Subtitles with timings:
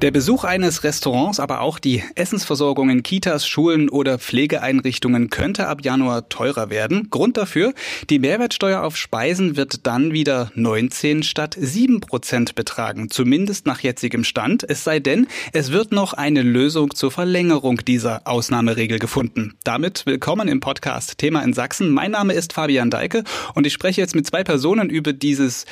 [0.00, 5.84] Der Besuch eines Restaurants, aber auch die Essensversorgung in Kitas, Schulen oder Pflegeeinrichtungen könnte ab
[5.84, 7.10] Januar teurer werden.
[7.10, 7.74] Grund dafür,
[8.08, 14.22] die Mehrwertsteuer auf Speisen wird dann wieder 19 statt 7 Prozent betragen, zumindest nach jetzigem
[14.22, 14.62] Stand.
[14.62, 19.56] Es sei denn, es wird noch eine Lösung zur Verlängerung dieser Ausnahmeregel gefunden.
[19.64, 21.90] Damit willkommen im Podcast Thema in Sachsen.
[21.90, 23.24] Mein Name ist Fabian Deike
[23.54, 25.66] und ich spreche jetzt mit zwei Personen über dieses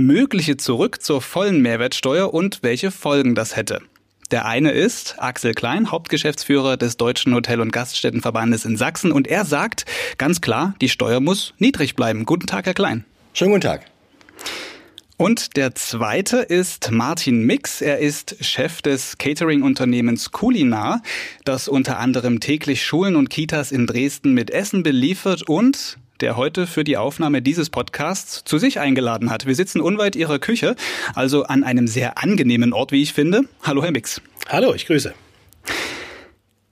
[0.00, 3.80] mögliche Zurück zur vollen Mehrwertsteuer und welche Folgen das hätte.
[4.30, 9.44] Der eine ist Axel Klein, Hauptgeschäftsführer des Deutschen Hotel- und Gaststättenverbandes in Sachsen und er
[9.44, 9.86] sagt
[10.18, 12.24] ganz klar, die Steuer muss niedrig bleiben.
[12.26, 13.04] Guten Tag, Herr Klein.
[13.32, 13.86] Schönen guten Tag.
[15.20, 17.82] Und der zweite ist Martin Mix.
[17.82, 21.02] Er ist Chef des Catering-Unternehmens Kulinar,
[21.44, 26.66] das unter anderem täglich Schulen und Kitas in Dresden mit Essen beliefert und der heute
[26.66, 29.46] für die Aufnahme dieses Podcasts zu sich eingeladen hat.
[29.46, 30.76] Wir sitzen unweit Ihrer Küche,
[31.14, 33.42] also an einem sehr angenehmen Ort, wie ich finde.
[33.62, 34.20] Hallo, Herr Mix.
[34.48, 35.14] Hallo, ich grüße.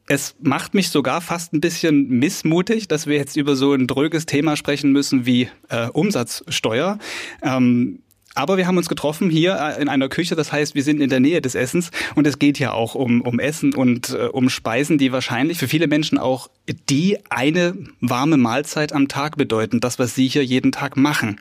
[0.07, 4.25] Es macht mich sogar fast ein bisschen missmutig, dass wir jetzt über so ein dröges
[4.25, 6.99] Thema sprechen müssen wie äh, Umsatzsteuer.
[7.43, 8.01] Ähm,
[8.39, 11.11] aber wir haben uns getroffen hier äh, in einer Küche, das heißt, wir sind in
[11.11, 14.49] der Nähe des Essens und es geht ja auch um, um Essen und äh, um
[14.49, 16.49] Speisen, die wahrscheinlich für viele Menschen auch
[16.89, 21.41] die eine warme Mahlzeit am Tag bedeuten, das, was Sie hier jeden Tag machen.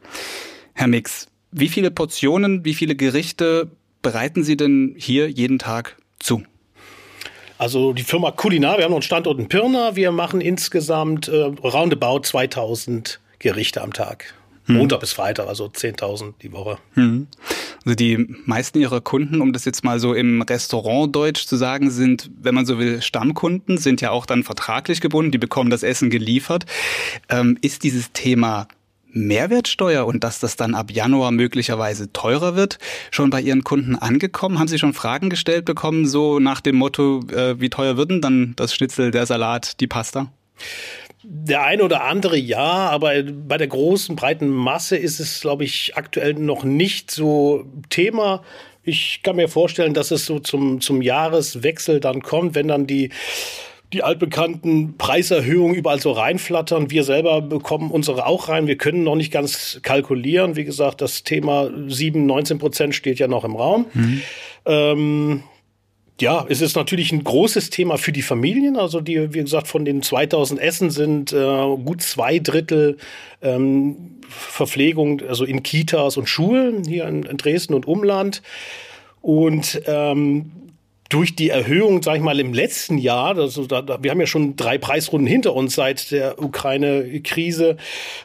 [0.74, 3.70] Herr Mix, wie viele Portionen, wie viele Gerichte
[4.02, 6.42] bereiten Sie denn hier jeden Tag zu?
[7.60, 11.44] Also die Firma Kulinar, wir haben noch einen Standort in Pirna, wir machen insgesamt äh,
[11.44, 14.34] roundabout 2000 Gerichte am Tag.
[14.68, 14.78] Hm.
[14.78, 16.78] Montag bis Freitag, also 10.000 die Woche.
[16.94, 17.28] Hm.
[17.86, 22.30] Also die meisten ihrer Kunden, um das jetzt mal so im Restaurantdeutsch zu sagen, sind,
[22.42, 26.10] wenn man so will, Stammkunden, sind ja auch dann vertraglich gebunden, die bekommen das Essen
[26.10, 26.66] geliefert.
[27.30, 28.68] Ähm, ist dieses Thema
[29.10, 32.78] Mehrwertsteuer und dass das dann ab Januar möglicherweise teurer wird,
[33.10, 34.60] schon bei Ihren Kunden angekommen?
[34.60, 38.22] Haben Sie schon Fragen gestellt bekommen, so nach dem Motto, äh, wie teuer wird denn
[38.22, 40.32] dann das Schnitzel, der Salat, die Pasta?
[41.24, 45.98] Der eine oder andere ja, aber bei der großen, breiten Masse ist es, glaube ich,
[45.98, 48.44] aktuell noch nicht so Thema.
[48.84, 53.10] Ich kann mir vorstellen, dass es so zum, zum Jahreswechsel dann kommt, wenn dann die
[53.94, 56.92] die altbekannten Preiserhöhungen überall so reinflattern.
[56.92, 58.68] Wir selber bekommen unsere auch rein.
[58.68, 60.58] Wir können noch nicht ganz kalkulieren.
[60.58, 63.86] Wie gesagt, das Thema 7, 19 Prozent steht ja noch im Raum.
[63.94, 64.22] Mhm.
[64.66, 65.44] Ähm,
[66.20, 68.78] ja, es ist natürlich ein großes Thema für die Familien.
[68.78, 72.98] Also die, wie gesagt, von den 2000 Essen sind äh, gut zwei Drittel
[73.42, 78.42] ähm, Verpflegung, also in Kitas und Schulen hier in, in Dresden und Umland.
[79.22, 80.52] Und ähm,
[81.10, 84.28] durch die Erhöhung, sag ich mal, im letzten Jahr, also da, da, wir haben ja
[84.28, 87.78] schon drei Preisrunden hinter uns seit der Ukraine-Krise,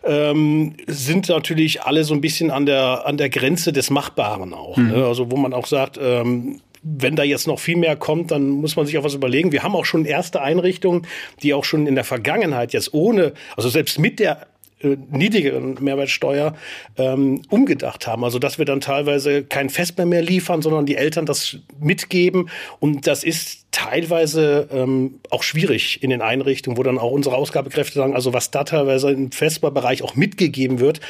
[0.04, 4.76] ähm, sind natürlich alle so ein bisschen an der an der Grenze des Machbaren auch.
[4.76, 4.88] Mhm.
[4.88, 5.04] Ne?
[5.04, 8.76] Also wo man auch sagt, ähm, wenn da jetzt noch viel mehr kommt, dann muss
[8.76, 9.52] man sich auch was überlegen.
[9.52, 11.06] Wir haben auch schon erste Einrichtungen,
[11.42, 14.46] die auch schon in der Vergangenheit jetzt ohne, also selbst mit der
[14.82, 16.54] äh, niedrigeren Mehrwertsteuer
[16.96, 18.24] ähm, umgedacht haben.
[18.24, 22.48] Also dass wir dann teilweise kein Festmehr mehr liefern, sondern die Eltern das mitgeben.
[22.80, 27.94] Und das ist teilweise ähm, auch schwierig in den Einrichtungen, wo dann auch unsere Ausgabekräfte
[27.94, 31.00] sagen, also was da teilweise im Festbarbereich auch mitgegeben wird,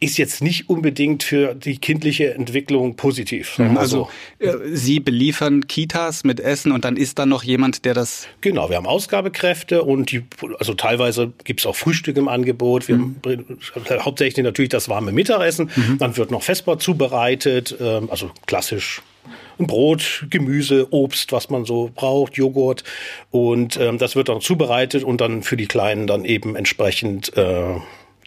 [0.00, 3.58] ist jetzt nicht unbedingt für die kindliche Entwicklung positiv.
[3.58, 4.08] Mhm, also
[4.38, 8.26] äh, Sie beliefern Kitas mit Essen und dann ist da noch jemand, der das.
[8.40, 10.22] Genau, wir haben Ausgabekräfte und die,
[10.58, 12.88] also teilweise gibt es auch Frühstück im Angebot.
[12.88, 13.16] Wir mhm.
[14.04, 15.70] Hauptsächlich natürlich das warme Mittagessen.
[15.74, 15.98] Mhm.
[15.98, 19.02] Dann wird noch festbar zubereitet, ähm, also klassisch
[19.58, 22.82] ein Brot, Gemüse, Obst, was man so braucht, Joghurt.
[23.30, 27.76] Und ähm, das wird dann zubereitet und dann für die Kleinen dann eben entsprechend äh,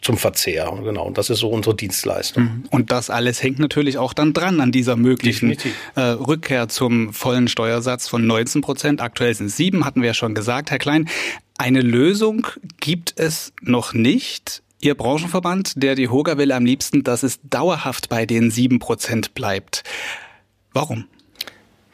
[0.00, 0.72] zum Verzehr.
[0.84, 2.44] Genau, und das ist so unsere Dienstleistung.
[2.44, 2.64] Mhm.
[2.70, 5.56] Und das alles hängt natürlich auch dann dran an dieser möglichen
[5.96, 9.00] äh, Rückkehr zum vollen Steuersatz von 19 Prozent.
[9.00, 11.08] Aktuell sind es sieben, hatten wir ja schon gesagt, Herr Klein.
[11.56, 12.46] Eine Lösung
[12.80, 14.62] gibt es noch nicht.
[14.84, 19.32] Ihr Branchenverband, der die Hoga will am liebsten, dass es dauerhaft bei den sieben Prozent
[19.32, 19.82] bleibt.
[20.74, 21.06] Warum?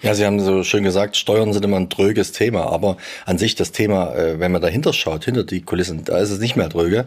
[0.02, 3.54] Ja, Sie haben so schön gesagt, Steuern sind immer ein dröges Thema, aber an sich
[3.54, 6.70] das Thema, äh, wenn man dahinter schaut, hinter die Kulissen, da ist es nicht mehr
[6.70, 7.04] dröge,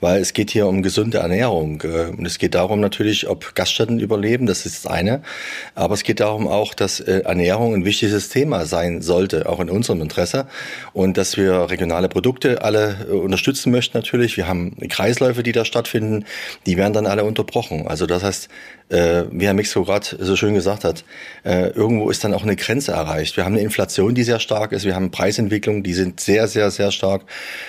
[0.00, 3.98] weil es geht hier um gesunde Ernährung äh, und es geht darum natürlich, ob Gaststätten
[3.98, 5.22] überleben, das ist das eine,
[5.74, 9.68] aber es geht darum auch, dass äh, Ernährung ein wichtiges Thema sein sollte, auch in
[9.68, 10.46] unserem Interesse
[10.92, 14.36] und dass wir regionale Produkte alle unterstützen möchten natürlich.
[14.36, 16.24] Wir haben Kreisläufe, die da stattfinden,
[16.64, 17.88] die werden dann alle unterbrochen.
[17.88, 18.48] Also das heißt,
[18.88, 21.02] wie Herr Mixo gerade so schön gesagt hat,
[21.42, 23.36] irgendwo ist dann auch eine Grenze erreicht.
[23.36, 24.84] Wir haben eine Inflation, die sehr stark ist.
[24.84, 27.22] Wir haben Preisentwicklungen, die sind sehr, sehr, sehr stark.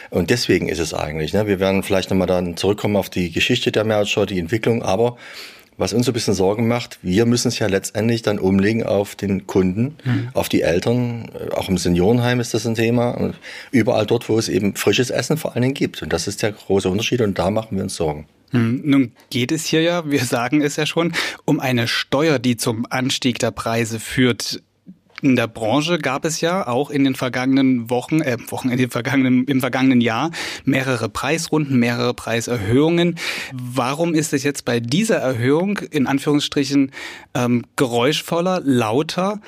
[0.09, 1.33] Und deswegen ist es eigentlich.
[1.33, 1.47] Ne?
[1.47, 4.83] Wir werden vielleicht nochmal dann zurückkommen auf die Geschichte der Mehrwertsteuer, die Entwicklung.
[4.83, 5.17] Aber
[5.77, 9.15] was uns so ein bisschen Sorgen macht, wir müssen es ja letztendlich dann umlegen auf
[9.15, 10.29] den Kunden, mhm.
[10.33, 11.29] auf die Eltern.
[11.55, 13.11] Auch im Seniorenheim ist das ein Thema.
[13.11, 13.35] Und
[13.71, 16.01] überall dort, wo es eben frisches Essen vor allen Dingen gibt.
[16.01, 17.21] Und das ist der große Unterschied.
[17.21, 18.27] Und da machen wir uns Sorgen.
[18.51, 21.13] Hm, nun geht es hier ja, wir sagen es ja schon,
[21.45, 24.61] um eine Steuer, die zum Anstieg der Preise führt.
[25.21, 28.91] In der Branche gab es ja auch in den vergangenen Wochen, äh, Wochen in den
[28.91, 30.29] vergangenen, im vergangenen Jahr
[30.63, 33.17] mehrere Preisrunden, mehrere Preiserhöhungen.
[33.51, 36.91] Warum ist es jetzt bei dieser Erhöhung in Anführungsstrichen
[37.33, 39.41] ähm, geräuschvoller, lauter?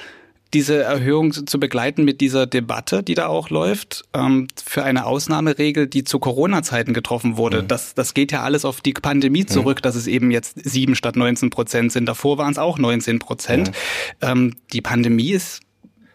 [0.53, 5.87] Diese Erhöhung zu begleiten mit dieser Debatte, die da auch läuft, ähm, für eine Ausnahmeregel,
[5.87, 7.61] die zu Corona-Zeiten getroffen wurde.
[7.61, 7.67] Mhm.
[7.67, 9.47] Das, das geht ja alles auf die Pandemie mhm.
[9.47, 9.81] zurück, mhm.
[9.83, 12.07] dass es eben jetzt sieben statt 19 Prozent sind.
[12.07, 13.69] Davor waren es auch 19 Prozent.
[13.69, 13.73] Mhm.
[14.21, 15.61] Ähm, die Pandemie ist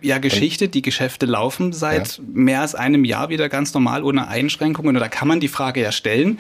[0.01, 0.69] ja Geschichte.
[0.69, 2.25] Die Geschäfte laufen seit ja.
[2.33, 4.97] mehr als einem Jahr wieder ganz normal ohne Einschränkungen.
[4.97, 6.39] Und da kann man die Frage ja stellen,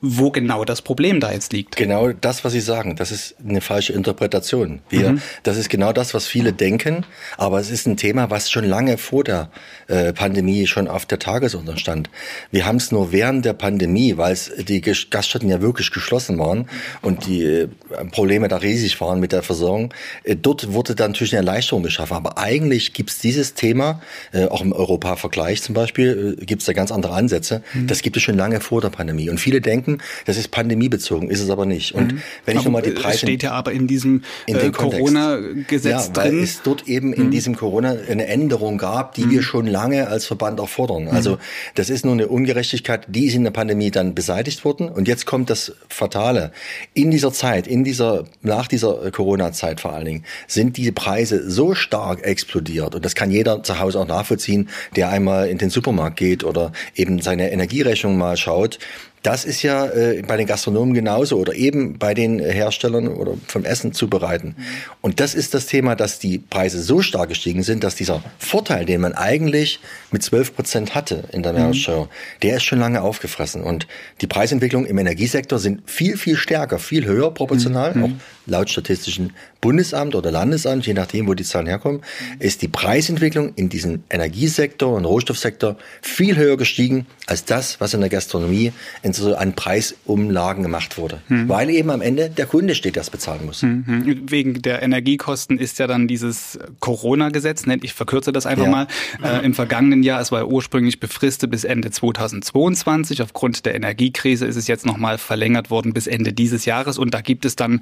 [0.00, 1.76] wo genau das Problem da jetzt liegt.
[1.76, 4.80] Genau das, was Sie sagen, das ist eine falsche Interpretation.
[4.88, 5.22] Wir, mhm.
[5.42, 7.06] Das ist genau das, was viele denken,
[7.36, 9.50] aber es ist ein Thema, was schon lange vor der
[9.88, 12.10] äh, Pandemie schon auf der Tagesordnung stand.
[12.50, 14.36] Wir haben es nur während der Pandemie, weil
[14.68, 16.68] die Gaststätten ja wirklich geschlossen waren
[17.02, 17.68] und die äh,
[18.10, 19.94] Probleme da riesig waren mit der Versorgung,
[20.24, 22.14] äh, dort wurde dann natürlich eine Erleichterung geschaffen.
[22.14, 24.00] Aber eigentlich gibt es dieses Thema,
[24.32, 27.62] äh, auch im Europa-Vergleich zum Beispiel, äh, gibt es da ganz andere Ansätze.
[27.72, 27.86] Mhm.
[27.86, 29.30] Das gibt es schon lange vor der Pandemie.
[29.30, 29.85] Und viele denken,
[30.24, 31.94] das ist pandemiebezogen, ist es aber nicht.
[31.94, 32.22] Und mhm.
[32.44, 33.18] wenn ich nochmal die Preise...
[33.18, 36.32] steht ja aber in diesem äh, Corona-Gesetz ja, drin.
[36.32, 37.30] weil es dort eben in mhm.
[37.30, 39.30] diesem Corona eine Änderung gab, die mhm.
[39.30, 41.08] wir schon lange als Verband auch fordern.
[41.08, 41.38] Also mhm.
[41.74, 44.88] das ist nur eine Ungerechtigkeit, die ist in der Pandemie dann beseitigt worden.
[44.88, 46.52] Und jetzt kommt das Fatale.
[46.94, 51.74] In dieser Zeit, in dieser, nach dieser Corona-Zeit vor allen Dingen, sind die Preise so
[51.74, 52.94] stark explodiert.
[52.94, 56.72] Und das kann jeder zu Hause auch nachvollziehen, der einmal in den Supermarkt geht oder
[56.94, 58.78] eben seine Energierechnung mal schaut.
[59.26, 63.64] Das ist ja äh, bei den Gastronomen genauso oder eben bei den Herstellern oder vom
[63.64, 64.54] Essen zubereiten.
[64.56, 64.64] Mhm.
[65.00, 68.84] Und das ist das Thema, dass die Preise so stark gestiegen sind, dass dieser Vorteil,
[68.84, 69.80] den man eigentlich
[70.12, 72.40] mit 12 Prozent hatte in der Mehrwertsteuer, mhm.
[72.44, 73.64] der ist schon lange aufgefressen.
[73.64, 73.88] Und
[74.20, 78.04] die Preisentwicklung im Energiesektor sind viel, viel stärker, viel höher proportional, mhm.
[78.04, 78.10] auch
[78.46, 82.02] laut Statistischen Bundesamt oder Landesamt, je nachdem, wo die Zahlen herkommen,
[82.38, 88.00] ist die Preisentwicklung in diesem Energiesektor und Rohstoffsektor viel höher gestiegen als das, was in
[88.00, 88.72] der Gastronomie
[89.02, 91.20] in so an Preisumlagen gemacht wurde.
[91.28, 91.48] Mhm.
[91.48, 93.62] Weil eben am Ende der Kunde steht, der es bezahlen muss.
[93.62, 94.22] Mhm.
[94.28, 98.70] Wegen der Energiekosten ist ja dann dieses Corona-Gesetz, ich verkürze das einfach ja.
[98.70, 98.86] mal,
[99.22, 103.22] äh, im vergangenen Jahr, es war ursprünglich befristet bis Ende 2022.
[103.22, 107.20] Aufgrund der Energiekrise ist es jetzt nochmal verlängert worden bis Ende dieses Jahres und da
[107.20, 107.80] gibt es dann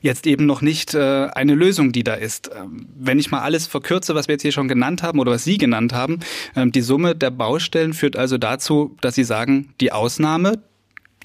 [0.00, 2.50] jetzt eben noch nicht äh, eine Lösung, die da ist.
[2.54, 5.44] Ähm, wenn ich mal alles verkürze, was wir jetzt hier schon genannt haben oder was
[5.44, 6.20] Sie genannt haben,
[6.56, 10.62] ähm, die Summe der Baustellen führt also dazu, dass Sie sagen, die Ausnahme,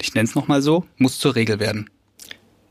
[0.00, 1.90] ich nenne es nochmal so, muss zur Regel werden.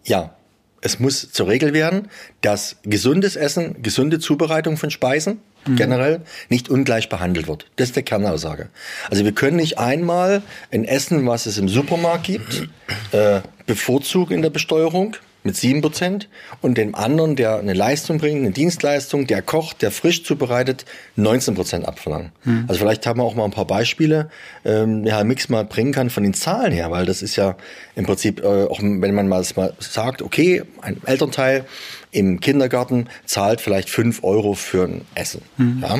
[0.03, 0.35] Ja,
[0.81, 2.09] es muss zur Regel werden,
[2.41, 5.75] dass gesundes Essen, gesunde Zubereitung von Speisen mhm.
[5.77, 7.65] generell nicht ungleich behandelt wird.
[7.75, 8.69] Das ist der Kernaussage.
[9.09, 12.69] Also wir können nicht einmal ein Essen, was es im Supermarkt gibt,
[13.11, 16.27] äh, bevorzugen in der Besteuerung mit sieben Prozent
[16.61, 21.53] und dem anderen, der eine Leistung bringt, eine Dienstleistung, der kocht, der frisch zubereitet, 19
[21.53, 22.31] Prozent abverlangen.
[22.43, 22.65] Hm.
[22.67, 24.29] Also vielleicht haben wir auch mal ein paar Beispiele,
[24.65, 27.55] ähm, der Herr Mix mal bringen kann von den Zahlen her, weil das ist ja
[27.95, 31.65] im Prinzip, äh, auch wenn man mal, mal sagt, okay, ein Elternteil
[32.09, 35.41] im Kindergarten zahlt vielleicht fünf Euro für ein Essen.
[35.57, 35.83] Hm.
[35.83, 35.99] Ja?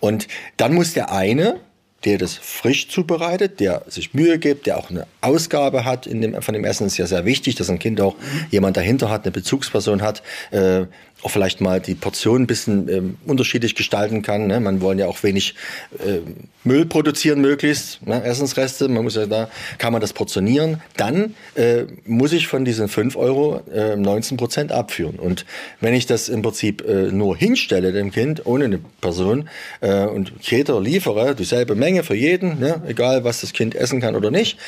[0.00, 1.60] Und dann muss der eine
[2.06, 6.40] der das frisch zubereitet, der sich Mühe gibt, der auch eine Ausgabe hat in dem,
[6.40, 6.86] von dem Essen.
[6.86, 8.14] Ist ja sehr wichtig, dass ein Kind auch
[8.50, 10.22] jemand dahinter hat, eine Bezugsperson hat,
[10.52, 10.86] äh,
[11.26, 14.46] auch vielleicht mal die Portion ein bisschen ähm, unterschiedlich gestalten kann.
[14.46, 14.60] Ne?
[14.60, 15.56] Man wollen ja auch wenig
[15.98, 16.20] äh,
[16.62, 18.22] Müll produzieren möglichst, ne?
[18.22, 18.88] Essensreste.
[18.88, 20.80] Man muss ja da, kann man das portionieren.
[20.96, 25.16] Dann äh, muss ich von diesen 5 Euro äh, 19 Prozent abführen.
[25.16, 25.46] Und
[25.80, 29.48] wenn ich das im Prinzip äh, nur hinstelle dem Kind, ohne eine Person,
[29.80, 32.82] äh, und Keter liefere, dieselbe Menge für jeden, ne?
[32.86, 34.58] egal was das Kind essen kann oder nicht,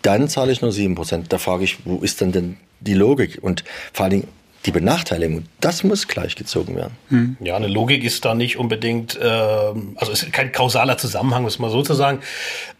[0.00, 1.30] dann zahle ich nur 7 Prozent.
[1.30, 3.38] Da frage ich, wo ist denn denn die Logik?
[3.42, 4.28] Und vor allen Dingen,
[4.66, 6.94] die Benachteiligung, das muss gleichgezogen werden.
[7.08, 7.36] Hm.
[7.40, 11.58] Ja, eine Logik ist da nicht unbedingt, äh, also es ist kein kausaler Zusammenhang, muss
[11.58, 12.18] man so zu sagen.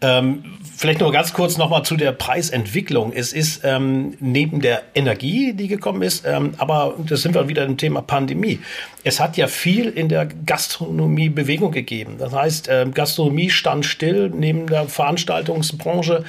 [0.01, 0.43] Ähm,
[0.75, 3.13] vielleicht nur ganz kurz nochmal zu der Preisentwicklung.
[3.13, 7.63] Es ist ähm, neben der Energie, die gekommen ist, ähm, aber das sind wir wieder
[7.65, 8.59] im Thema Pandemie.
[9.03, 12.15] Es hat ja viel in der Gastronomie Bewegung gegeben.
[12.19, 16.25] Das heißt, ähm, Gastronomie stand still neben der Veranstaltungsbranche.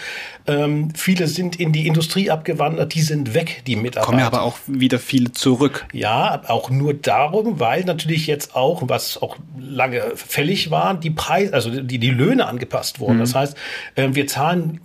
[0.46, 4.06] Ähm, viele sind in die Industrie abgewandert, die sind weg, die Mitarbeiter.
[4.06, 5.86] Kommen ja aber auch wieder viele zurück zurück.
[5.94, 11.54] Ja, auch nur darum, weil natürlich jetzt auch, was auch lange fällig war, die Preise,
[11.54, 13.16] also die, die Löhne angepasst wurden.
[13.16, 13.20] Mhm.
[13.20, 13.56] Das heißt,
[13.94, 14.82] äh, wir zahlen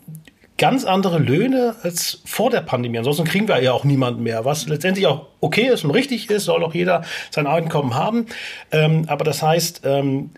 [0.58, 2.98] ganz andere Löhne als vor der Pandemie.
[2.98, 6.46] Ansonsten kriegen wir ja auch niemanden mehr, was letztendlich auch okay ist und richtig ist,
[6.46, 8.28] soll auch jeder sein Einkommen haben.
[8.72, 10.30] Ähm, aber das heißt, ähm,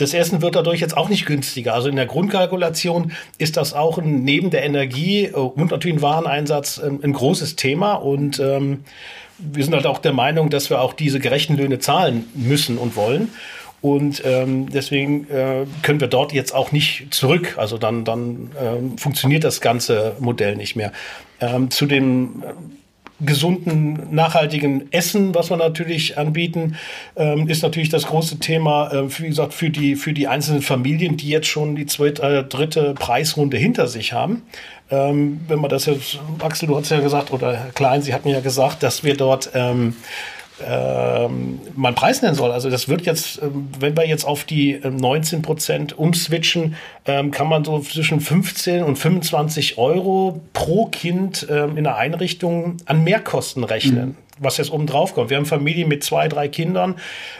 [0.00, 1.74] das Essen wird dadurch jetzt auch nicht günstiger.
[1.74, 6.02] Also in der Grundkalkulation ist das auch ein, neben der Energie äh, und natürlich ein
[6.02, 7.94] Wareneinsatz ein, ähm, ein großes Thema.
[7.94, 8.84] Und ähm,
[9.40, 12.96] wir sind halt auch der Meinung, dass wir auch diese gerechten Löhne zahlen müssen und
[12.96, 13.30] wollen.
[13.82, 17.54] Und ähm, deswegen äh, können wir dort jetzt auch nicht zurück.
[17.56, 20.92] Also dann, dann ähm, funktioniert das ganze Modell nicht mehr.
[21.40, 22.52] Ähm, zu dem äh,
[23.20, 26.76] gesunden, nachhaltigen Essen, was wir natürlich anbieten,
[27.16, 31.16] ähm, ist natürlich das große Thema, äh, wie gesagt, für die, für die einzelnen Familien,
[31.16, 34.42] die jetzt schon die zweite, äh, dritte Preisrunde hinter sich haben.
[34.90, 38.28] Ähm, wenn man das jetzt, Axel, du hast ja gesagt, oder Herr Klein, Sie hatten
[38.28, 39.94] ja gesagt, dass wir dort ähm,
[40.66, 42.50] ähm, man Preis nennen soll.
[42.50, 46.76] Also das wird jetzt, ähm, wenn wir jetzt auf die 19 ähm, Prozent umswitchen,
[47.06, 52.76] ähm, kann man so zwischen 15 und 25 Euro pro Kind ähm, in der Einrichtung
[52.86, 54.16] an Mehrkosten rechnen, mhm.
[54.38, 55.30] was jetzt oben drauf kommt.
[55.30, 56.96] Wir haben Familien mit zwei, drei Kindern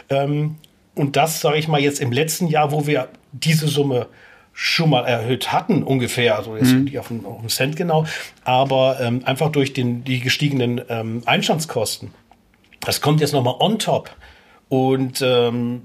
[0.09, 0.55] ähm,
[0.95, 4.07] und das, sage ich mal, jetzt im letzten Jahr, wo wir diese Summe
[4.53, 6.97] schon mal erhöht hatten, ungefähr, also jetzt mhm.
[6.99, 8.05] auf, einen, auf einen Cent genau,
[8.43, 12.13] aber ähm, einfach durch den, die gestiegenen ähm, Einstandskosten
[12.85, 14.09] das kommt jetzt nochmal on top.
[14.69, 15.81] Und ähm,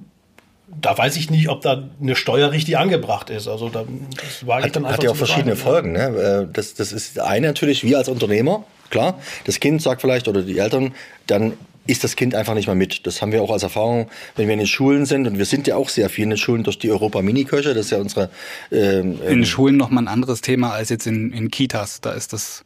[0.80, 3.48] da weiß ich nicht, ob da eine Steuer richtig angebracht ist.
[3.48, 3.84] Also da,
[4.16, 5.92] das wage ich dann einfach Hat ja auch verschiedene Folgen.
[5.92, 6.46] Ne?
[6.48, 10.42] Äh, das, das ist eine natürlich, wir als Unternehmer, klar, das Kind sagt vielleicht oder
[10.42, 10.94] die Eltern,
[11.26, 11.54] dann
[11.86, 13.06] ist das Kind einfach nicht mehr mit.
[13.06, 15.26] Das haben wir auch als Erfahrung, wenn wir in den Schulen sind.
[15.28, 17.74] Und wir sind ja auch sehr viel in den Schulen durch die Europa-Mini-Köche.
[17.74, 18.28] Das ist ja unsere...
[18.72, 22.00] Ähm, in den Schulen nochmal ein anderes Thema als jetzt in, in Kitas.
[22.00, 22.64] Da ist das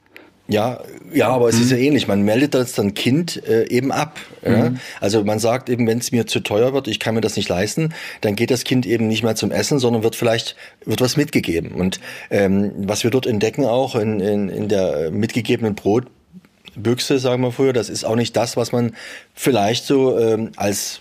[0.51, 0.81] ja,
[1.13, 1.63] ja, aber es mhm.
[1.63, 2.09] ist ja ähnlich.
[2.09, 4.19] Man meldet das dann Kind äh, eben ab.
[4.43, 4.53] Mhm.
[4.53, 4.73] Ja?
[5.01, 7.49] Also man sagt eben, wenn es mir zu teuer wird, ich kann mir das nicht
[7.49, 11.17] leisten, dann geht das Kind eben nicht mehr zum Essen, sondern wird vielleicht wird was
[11.17, 11.73] mitgegeben.
[11.73, 17.53] Und ähm, was wir dort entdecken auch in, in, in der mitgegebenen Brotbüchse, sagen wir
[17.53, 18.97] früher, das ist auch nicht das, was man
[19.35, 21.01] vielleicht so ähm, als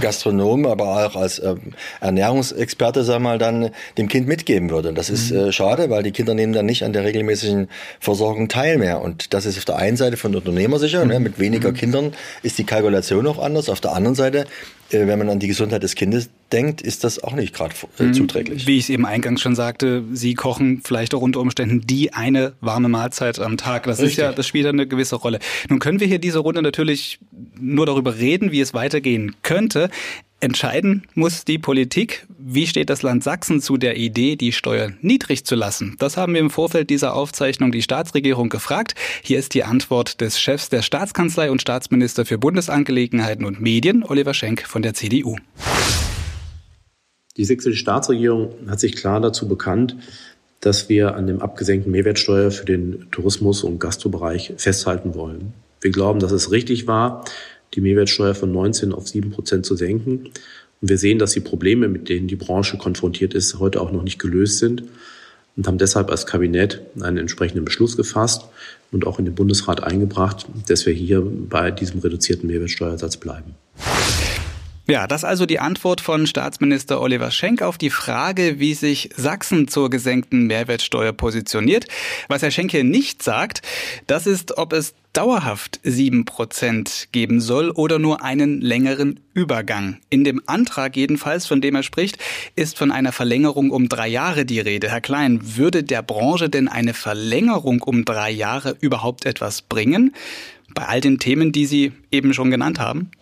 [0.00, 1.54] Gastronom, aber auch als äh,
[2.00, 4.88] Ernährungsexperte, sag mal, dann dem Kind mitgeben würde.
[4.90, 5.38] Und das ist mhm.
[5.38, 7.68] äh, schade, weil die Kinder nehmen dann nicht an der regelmäßigen
[8.00, 9.00] Versorgung teil mehr.
[9.02, 11.74] Und das ist auf der einen Seite von Unternehmer sicher, ne, mit weniger mhm.
[11.74, 13.68] Kindern ist die Kalkulation auch anders.
[13.68, 14.46] Auf der anderen Seite
[14.92, 18.14] wenn man an die Gesundheit des Kindes denkt, ist das auch nicht gerade äh, mhm.
[18.14, 18.66] zuträglich.
[18.66, 22.52] Wie ich es eben eingangs schon sagte, Sie kochen vielleicht auch unter Umständen die eine
[22.60, 23.84] warme Mahlzeit am Tag.
[23.84, 24.18] Das Richtig.
[24.18, 25.38] ist ja, das spielt ja eine gewisse Rolle.
[25.68, 27.18] Nun können wir hier diese Runde natürlich
[27.58, 29.88] nur darüber reden, wie es weitergehen könnte.
[30.42, 32.26] Entscheiden muss die Politik.
[32.36, 35.94] Wie steht das Land Sachsen zu der Idee, die Steuern niedrig zu lassen?
[36.00, 38.96] Das haben wir im Vorfeld dieser Aufzeichnung die Staatsregierung gefragt.
[39.22, 44.34] Hier ist die Antwort des Chefs der Staatskanzlei und Staatsminister für Bundesangelegenheiten und Medien, Oliver
[44.34, 45.36] Schenk von der CDU.
[47.36, 49.96] Die sächsische Staatsregierung hat sich klar dazu bekannt,
[50.58, 55.52] dass wir an dem abgesenkten Mehrwertsteuer für den Tourismus- und Gastrobereich festhalten wollen.
[55.80, 57.24] Wir glauben, dass es richtig war,
[57.74, 60.30] die Mehrwertsteuer von 19 auf 7 Prozent zu senken.
[60.80, 64.02] Und wir sehen, dass die Probleme, mit denen die Branche konfrontiert ist, heute auch noch
[64.02, 64.84] nicht gelöst sind
[65.56, 68.44] und haben deshalb als Kabinett einen entsprechenden Beschluss gefasst
[68.90, 73.54] und auch in den Bundesrat eingebracht, dass wir hier bei diesem reduzierten Mehrwertsteuersatz bleiben.
[74.88, 79.68] Ja, das also die Antwort von Staatsminister Oliver Schenk auf die Frage, wie sich Sachsen
[79.68, 81.86] zur gesenkten Mehrwertsteuer positioniert.
[82.26, 83.62] Was Herr Schenk hier nicht sagt,
[84.08, 89.98] das ist, ob es dauerhaft sieben Prozent geben soll oder nur einen längeren Übergang.
[90.10, 92.18] In dem Antrag jedenfalls, von dem er spricht,
[92.56, 94.90] ist von einer Verlängerung um drei Jahre die Rede.
[94.90, 100.12] Herr Klein, würde der Branche denn eine Verlängerung um drei Jahre überhaupt etwas bringen?
[100.74, 103.12] Bei all den Themen, die Sie eben schon genannt haben?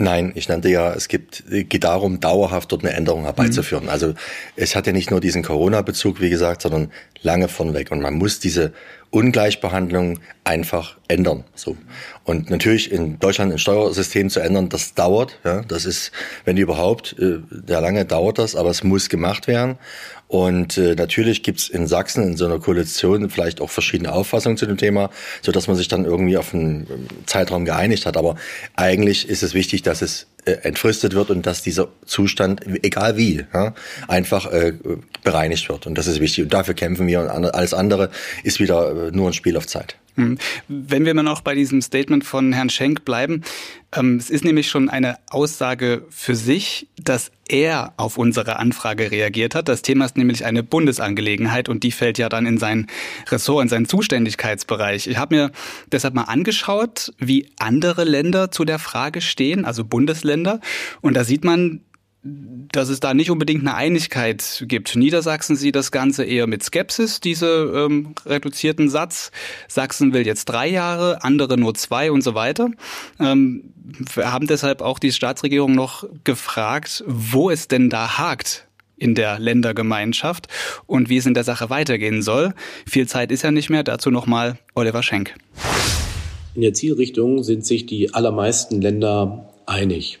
[0.00, 3.84] Nein, ich nannte ja, es gibt, geht darum, dauerhaft dort eine Änderung herbeizuführen.
[3.84, 3.90] Mhm.
[3.90, 4.14] Also
[4.56, 6.90] es hat ja nicht nur diesen Corona-Bezug, wie gesagt, sondern
[7.20, 7.90] lange von weg.
[7.90, 8.72] Und man muss diese
[9.10, 11.44] Ungleichbehandlung einfach ändern.
[11.54, 11.76] So.
[12.24, 15.38] Und natürlich in Deutschland ein Steuersystem zu ändern, das dauert.
[15.44, 16.12] Ja, das ist,
[16.44, 19.78] wenn überhaupt, äh, sehr lange dauert das, aber es muss gemacht werden.
[20.28, 24.64] Und äh, natürlich gibt's in Sachsen in so einer Koalition vielleicht auch verschiedene Auffassungen zu
[24.64, 25.10] dem Thema,
[25.42, 28.16] so dass man sich dann irgendwie auf einen ähm, Zeitraum geeinigt hat.
[28.16, 28.36] Aber
[28.76, 30.28] eigentlich ist es wichtig, dass es
[30.64, 33.74] entfristet wird und dass dieser Zustand, egal wie, ja,
[34.08, 34.74] einfach äh,
[35.24, 35.86] bereinigt wird.
[35.86, 36.44] Und das ist wichtig.
[36.44, 37.20] Und dafür kämpfen wir.
[37.20, 38.10] Und alles andere
[38.42, 39.96] ist wieder äh, nur ein Spiel auf Zeit.
[40.16, 40.38] Hm.
[40.68, 43.42] Wenn wir mal noch bei diesem Statement von Herrn Schenk bleiben,
[43.92, 49.54] ähm, es ist nämlich schon eine Aussage für sich, dass er auf unsere Anfrage reagiert
[49.54, 49.68] hat.
[49.68, 52.86] Das Thema ist nämlich eine Bundesangelegenheit und die fällt ja dann in sein
[53.28, 55.08] Ressort, in seinen Zuständigkeitsbereich.
[55.08, 55.50] Ich habe mir
[55.90, 60.60] deshalb mal angeschaut, wie andere Länder zu der Frage stehen, also Bundesländer.
[61.00, 61.80] Und da sieht man,
[62.22, 64.94] dass es da nicht unbedingt eine Einigkeit gibt.
[64.94, 69.30] Niedersachsen sieht das Ganze eher mit Skepsis, diese ähm, reduzierten Satz.
[69.68, 72.70] Sachsen will jetzt drei Jahre, andere nur zwei und so weiter.
[73.18, 73.72] Ähm,
[74.14, 78.66] wir haben deshalb auch die Staatsregierung noch gefragt, wo es denn da hakt
[78.98, 80.46] in der Ländergemeinschaft
[80.86, 82.52] und wie es in der Sache weitergehen soll.
[82.86, 83.82] Viel Zeit ist ja nicht mehr.
[83.82, 85.34] Dazu nochmal Oliver Schenk.
[86.54, 90.18] In der Zielrichtung sind sich die allermeisten Länder einig.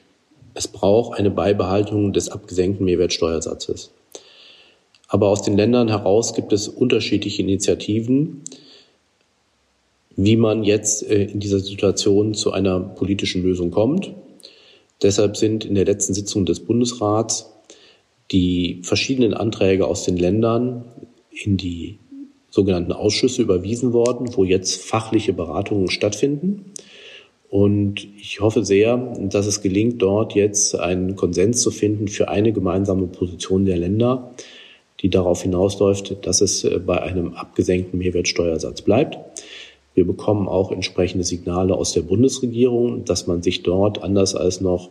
[0.54, 3.92] Es braucht eine Beibehaltung des abgesenkten Mehrwertsteuersatzes.
[5.08, 8.42] Aber aus den Ländern heraus gibt es unterschiedliche Initiativen,
[10.16, 14.12] wie man jetzt äh, in dieser Situation zu einer politischen Lösung kommt.
[15.02, 17.50] Deshalb sind in der letzten Sitzung des Bundesrats
[18.30, 20.84] die verschiedenen Anträge aus den Ländern
[21.30, 21.98] in die
[22.50, 26.72] sogenannten Ausschüsse überwiesen worden, wo jetzt fachliche Beratungen stattfinden.
[27.50, 32.52] Und ich hoffe sehr, dass es gelingt, dort jetzt einen Konsens zu finden für eine
[32.52, 34.30] gemeinsame Position der Länder,
[35.00, 39.18] die darauf hinausläuft, dass es äh, bei einem abgesenkten Mehrwertsteuersatz bleibt.
[39.94, 44.88] Wir bekommen auch entsprechende Signale aus der Bundesregierung, dass man sich dort anders als noch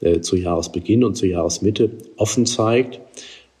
[0.00, 3.00] äh, zu Jahresbeginn und zu Jahresmitte offen zeigt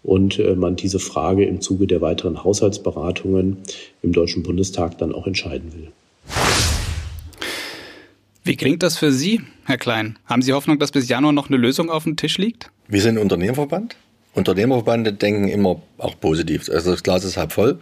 [0.04, 3.58] und äh, man diese Frage im Zuge der weiteren Haushaltsberatungen
[4.02, 5.88] im Deutschen Bundestag dann auch entscheiden will.
[8.46, 10.20] Wie klingt das für Sie, Herr Klein?
[10.26, 12.70] Haben Sie Hoffnung, dass bis Januar noch eine Lösung auf dem Tisch liegt?
[12.86, 13.96] Wir sind Unternehmerverband.
[14.34, 16.68] Unternehmerverbände denken immer auch positiv.
[16.70, 17.78] Also das Glas ist halb voll.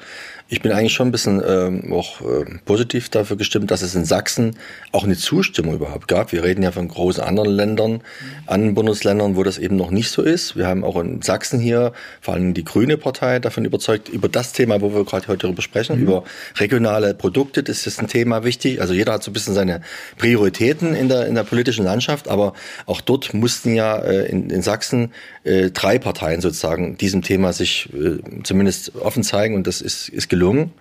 [0.49, 4.04] Ich bin eigentlich schon ein bisschen ähm, auch äh, positiv dafür gestimmt, dass es in
[4.04, 4.56] Sachsen
[4.92, 6.33] auch eine Zustimmung überhaupt gab.
[6.33, 8.02] Wir reden ja von großen anderen Ländern,
[8.47, 10.54] anderen Bundesländern, wo das eben noch nicht so ist.
[10.54, 14.52] Wir haben auch in Sachsen hier vor allem die Grüne Partei davon überzeugt, über das
[14.52, 16.02] Thema, wo wir gerade heute darüber sprechen, mhm.
[16.02, 16.25] über
[16.56, 18.83] regionale Produkte, das ist ein Thema wichtig.
[18.83, 19.80] Also jeder hat so ein bisschen seine
[20.18, 22.52] Prioritäten in der, in der politischen Landschaft, aber
[22.85, 27.88] auch dort mussten ja äh, in, in Sachsen äh, drei Parteien sozusagen diesem Thema sich
[27.94, 28.04] äh,
[28.43, 30.73] zumindest offen zeigen und das ist, ist gelungen.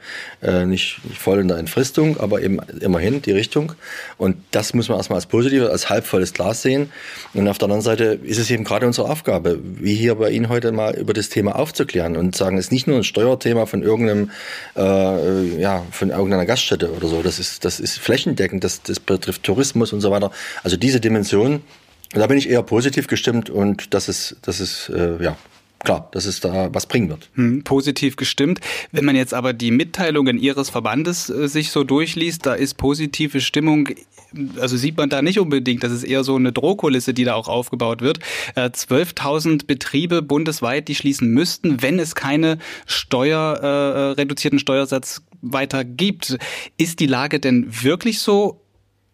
[0.42, 3.74] Äh, nicht, nicht voll in der Entfristung, aber eben immerhin die Richtung.
[4.18, 6.92] Und das muss man erstmal als positiv, als halbvolles Glas sehen.
[7.34, 10.50] Und auf der anderen Seite ist es eben gerade unsere Aufgabe, wie hier bei Ihnen
[10.50, 13.84] heute mal über das Thema aufzuklären und sagen, es ist nicht nur ein Steuerthema von
[13.84, 14.32] irgendeinem,
[14.76, 17.22] äh, ja, von irgendeiner Gaststätte oder so.
[17.22, 20.32] Das ist, das ist flächendeckend, das, das betrifft Tourismus und so weiter.
[20.64, 21.62] Also diese Dimension,
[22.14, 25.38] da bin ich eher positiv gestimmt und das ist, das ist, äh, ja,
[25.84, 27.30] klar, dass es da was bringen wird.
[27.36, 28.60] Hm, positiv gestimmt.
[28.92, 33.42] Wenn man jetzt aber die Mitteilungen Ihres Verbandes äh, sich so durchliest, da ist positive
[33.42, 33.90] Stimmung
[34.60, 37.48] also sieht man da nicht unbedingt, das ist eher so eine Drohkulisse, die da auch
[37.48, 38.20] aufgebaut wird.
[38.56, 45.84] Äh, 12.000 Betriebe bundesweit, die schließen müssten, wenn es keine Steuer, äh, reduzierten Steuersatz weiter
[45.84, 46.38] gibt.
[46.78, 48.63] Ist die Lage denn wirklich so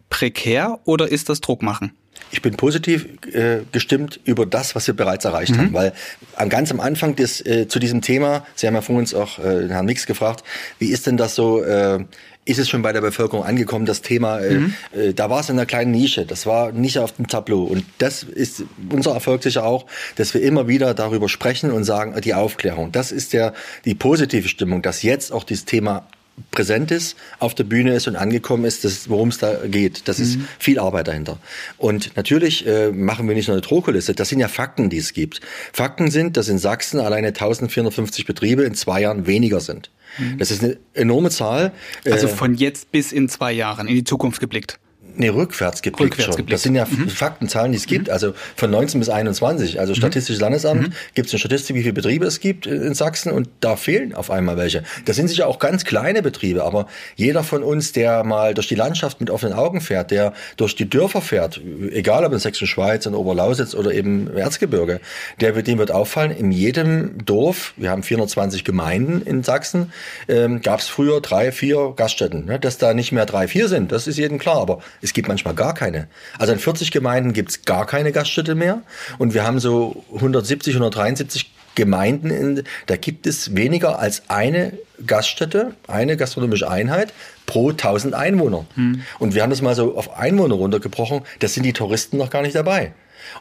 [0.09, 1.93] prekär oder ist das Druckmachen?
[2.31, 5.57] Ich bin positiv äh, gestimmt über das, was wir bereits erreicht mhm.
[5.57, 5.93] haben, weil
[6.35, 9.39] am ganz am Anfang des, äh, zu diesem Thema, Sie haben ja von uns auch
[9.39, 10.43] äh, Herrn Mix gefragt,
[10.77, 12.03] wie ist denn das so, äh,
[12.45, 14.73] ist es schon bei der Bevölkerung angekommen, das Thema, äh, mhm.
[14.95, 17.83] äh, da war es in einer kleinen Nische, das war nicht auf dem Tableau und
[17.97, 22.33] das ist unser Erfolg sicher auch, dass wir immer wieder darüber sprechen und sagen, die
[22.33, 23.53] Aufklärung, das ist der,
[23.85, 26.07] die positive Stimmung, dass jetzt auch dieses Thema
[26.51, 30.07] präsent ist, auf der Bühne ist und angekommen ist, worum es da geht.
[30.07, 30.23] Das mhm.
[30.23, 31.39] ist viel Arbeit dahinter.
[31.77, 35.13] Und natürlich äh, machen wir nicht nur eine Drohkulisse, das sind ja Fakten, die es
[35.13, 35.41] gibt.
[35.73, 39.89] Fakten sind, dass in Sachsen alleine 1450 Betriebe in zwei Jahren weniger sind.
[40.17, 40.37] Mhm.
[40.37, 41.71] Das ist eine enorme Zahl.
[42.05, 44.79] Also äh, von jetzt bis in zwei Jahren in die Zukunft geblickt.
[45.19, 46.35] Nee, rückwärts geblickt rückwärts schon.
[46.37, 46.53] Geblickt.
[46.53, 47.09] Das sind ja mhm.
[47.09, 48.07] Faktenzahlen, die es gibt.
[48.07, 48.13] Mhm.
[48.13, 49.77] Also von 19 bis 21.
[49.77, 49.97] Also mhm.
[49.97, 50.93] Statistisches Landesamt mhm.
[51.13, 54.31] gibt es eine Statistik, wie viele Betriebe es gibt in Sachsen und da fehlen auf
[54.31, 54.83] einmal welche.
[55.03, 58.75] Das sind sicher auch ganz kleine Betriebe, aber jeder von uns, der mal durch die
[58.75, 61.59] Landschaft mit offenen Augen fährt, der durch die Dörfer fährt,
[61.91, 65.01] egal ob in Sächsischen Schweiz, in Oberlausitz oder eben im Erzgebirge,
[65.41, 69.91] der wird, dem wird auffallen, in jedem Dorf, wir haben 420 Gemeinden in Sachsen,
[70.29, 72.45] ähm, gab es früher drei, vier Gaststätten.
[72.45, 72.57] Ne?
[72.57, 74.79] Dass da nicht mehr drei, vier sind, das ist jedem klar, aber
[75.09, 76.07] es gibt manchmal gar keine.
[76.37, 78.83] Also in 40 Gemeinden gibt es gar keine Gaststätte mehr.
[79.17, 84.73] Und wir haben so 170, 173 Gemeinden, in, da gibt es weniger als eine
[85.05, 87.13] Gaststätte, eine gastronomische Einheit
[87.49, 88.65] pro 1000 Einwohner.
[88.75, 89.01] Hm.
[89.17, 92.43] Und wir haben das mal so auf Einwohner runtergebrochen, da sind die Touristen noch gar
[92.43, 92.91] nicht dabei.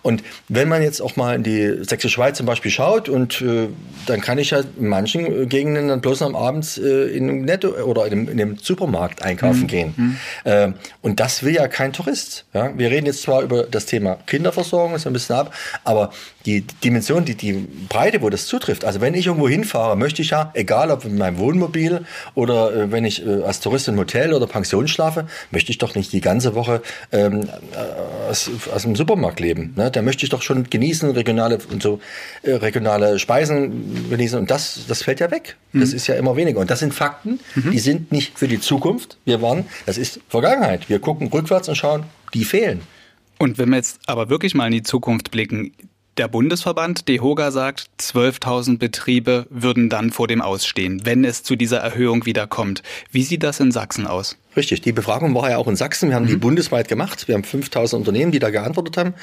[0.03, 3.69] Und wenn man jetzt auch mal in die Sächsische Schweiz zum Beispiel schaut und äh,
[4.07, 7.69] dann kann ich halt in manchen Gegenden dann bloß am Abend äh, in einem Netto
[7.69, 9.67] oder in einem, in einem Supermarkt einkaufen mhm.
[9.67, 9.95] gehen.
[9.97, 10.17] Mhm.
[10.45, 12.45] Äh, und das will ja kein Tourist.
[12.55, 12.77] Ja?
[12.77, 16.11] Wir reden jetzt zwar über das Thema Kinderversorgung, ist ein bisschen ab, aber
[16.47, 18.85] die Dimension, die, die Breite, wo das zutrifft.
[18.85, 22.93] Also wenn ich irgendwo hinfahre, möchte ich ja, egal ob in meinem Wohnmobil oder äh,
[22.93, 26.55] wenn ich äh, als Tourist Hotel oder Pension schlafe, möchte ich doch nicht die ganze
[26.55, 26.83] Woche
[27.13, 29.75] ähm, äh, aus, aus dem Supermarkt leben.
[29.77, 29.91] Ne?
[29.91, 32.01] Da möchte ich doch schon genießen, regionale und so
[32.43, 34.39] äh, regionale Speisen genießen.
[34.39, 35.57] Und das, das fällt ja weg.
[35.73, 35.81] Mhm.
[35.81, 36.61] Das ist ja immer weniger.
[36.61, 37.71] Und das sind Fakten, mhm.
[37.71, 39.19] die sind nicht für die Zukunft.
[39.25, 40.89] Wir waren, das ist Vergangenheit.
[40.89, 42.81] Wir gucken rückwärts und schauen, die fehlen.
[43.39, 45.73] Und wenn wir jetzt aber wirklich mal in die Zukunft blicken,
[46.19, 51.79] der Bundesverband DEHOGA sagt, 12.000 Betriebe würden dann vor dem Ausstehen, wenn es zu dieser
[51.79, 52.83] Erhöhung wieder kommt.
[53.13, 54.37] Wie sieht das in Sachsen aus?
[54.57, 56.09] Richtig, die Befragung war ja auch in Sachsen.
[56.09, 56.31] Wir haben mhm.
[56.31, 57.29] die bundesweit gemacht.
[57.29, 59.15] Wir haben 5000 Unternehmen, die da geantwortet haben.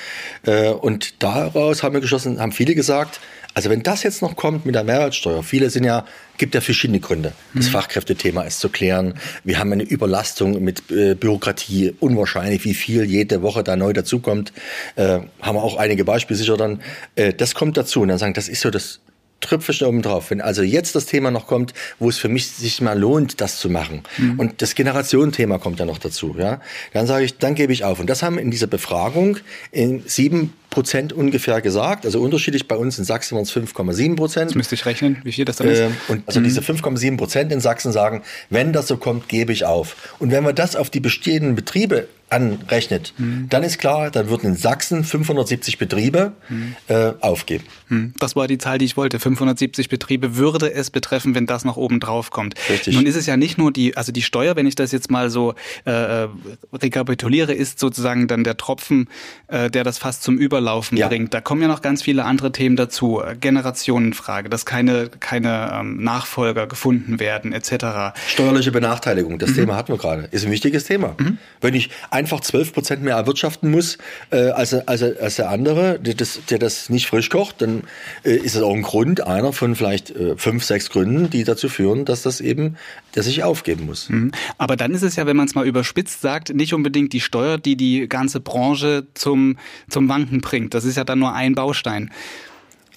[0.46, 3.20] Äh, und daraus haben wir geschlossen, haben viele gesagt,
[3.56, 6.06] also wenn das jetzt noch kommt mit der Mehrwertsteuer, viele sind ja,
[6.38, 7.32] gibt ja verschiedene Gründe.
[7.54, 7.72] Das mhm.
[7.72, 9.16] Fachkräftethema ist zu klären.
[9.46, 14.52] Wir haben eine Überlastung mit äh, Bürokratie, unwahrscheinlich, wie viel jede Woche da neu dazukommt.
[14.98, 16.82] Äh, haben wir auch einige Beispiele sicher dann.
[17.16, 19.00] Äh, das kommt dazu und dann sagen, das ist so das
[19.42, 20.32] Trüpfelchen oben drauf.
[20.32, 23.60] Wenn also jetzt das Thema noch kommt, wo es für mich sich mal lohnt, das
[23.60, 24.40] zu machen, mhm.
[24.40, 26.62] und das Generationenthema kommt ja noch dazu, ja,
[26.94, 28.00] dann sage ich, dann gebe ich auf.
[28.00, 29.38] Und das haben in dieser Befragung
[29.72, 32.06] in sieben Prozent ungefähr gesagt.
[32.06, 34.52] Also unterschiedlich bei uns in Sachsen waren es 5,7 Prozent.
[34.52, 35.80] Das müsste ich rechnen, wie viel das dann ist.
[35.80, 36.44] Äh, und also mhm.
[36.44, 39.96] diese 5,7 Prozent in Sachsen sagen, wenn das so kommt, gebe ich auf.
[40.20, 43.48] Und wenn wir das auf die bestehenden Betriebe anrechnet, mhm.
[43.50, 46.76] dann ist klar, dann würden in Sachsen 570 Betriebe mhm.
[46.88, 47.64] äh, aufgeben.
[47.88, 48.14] Mhm.
[48.20, 49.20] Das war die Zahl, die ich wollte.
[49.20, 52.56] 570 Betriebe würde es betreffen, wenn das noch oben drauf kommt.
[52.70, 52.96] Richtig.
[52.96, 55.30] Nun ist es ja nicht nur die, also die Steuer, wenn ich das jetzt mal
[55.30, 56.28] so äh, äh
[56.74, 59.08] rekapituliere, ist sozusagen dann der Tropfen,
[59.48, 61.08] äh, der das fast zum Überlaufen ja.
[61.08, 61.34] bringt.
[61.34, 63.22] Da kommen ja noch ganz viele andere Themen dazu.
[63.40, 68.18] Generationenfrage, dass keine, keine ähm, Nachfolger gefunden werden, etc.
[68.28, 69.56] Steuerliche Benachteiligung, das mhm.
[69.56, 71.16] Thema hatten wir gerade, ist ein wichtiges Thema.
[71.18, 71.38] Mhm.
[71.62, 71.90] Wenn ich
[72.26, 74.00] einfach 12 Prozent mehr erwirtschaften muss
[74.32, 77.84] äh, als, als, als der andere, der das, der das nicht frisch kocht, dann
[78.24, 81.70] äh, ist es auch ein Grund, einer von vielleicht äh, fünf, sechs Gründen, die dazu
[81.70, 82.78] führen, dass das eben,
[83.12, 84.10] dass ich aufgeben muss.
[84.10, 84.32] Mhm.
[84.58, 87.60] Aber dann ist es ja, wenn man es mal überspitzt sagt, nicht unbedingt die Steuer,
[87.60, 90.74] die die ganze Branche zum, zum Wanken bringt.
[90.74, 92.10] Das ist ja dann nur ein Baustein.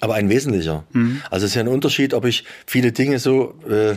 [0.01, 0.85] Aber ein wesentlicher.
[0.93, 1.21] Mhm.
[1.31, 3.97] Also es ist ja ein Unterschied, ob ich viele Dinge so äh,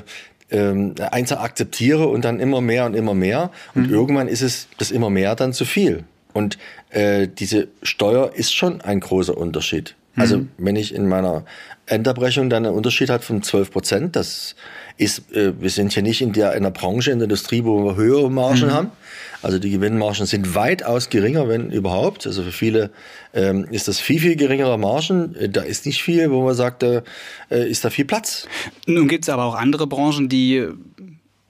[0.52, 3.52] ähm, eins akzeptiere und dann immer mehr und immer mehr.
[3.74, 3.94] Und mhm.
[3.94, 6.04] irgendwann ist es das immer mehr dann zu viel.
[6.34, 6.58] Und
[6.90, 9.96] äh, diese Steuer ist schon ein großer Unterschied.
[10.16, 10.50] Also mhm.
[10.58, 11.46] wenn ich in meiner
[11.86, 14.56] Endabrechnung dann einen Unterschied hat von 12 Prozent, das
[14.98, 17.84] ist, äh, wir sind hier nicht in der, in der Branche, in der Industrie, wo
[17.84, 18.72] wir höhere Margen mhm.
[18.72, 18.92] haben.
[19.42, 22.28] Also die Gewinnmargen sind weitaus geringer, wenn überhaupt.
[22.28, 22.92] Also für viele
[23.34, 25.36] ähm, ist das viel, viel geringere Margen.
[25.36, 27.02] Äh, da ist nicht viel, wo man sagt, äh,
[27.50, 28.48] ist da viel Platz.
[28.86, 30.68] Nun gibt es aber auch andere Branchen, die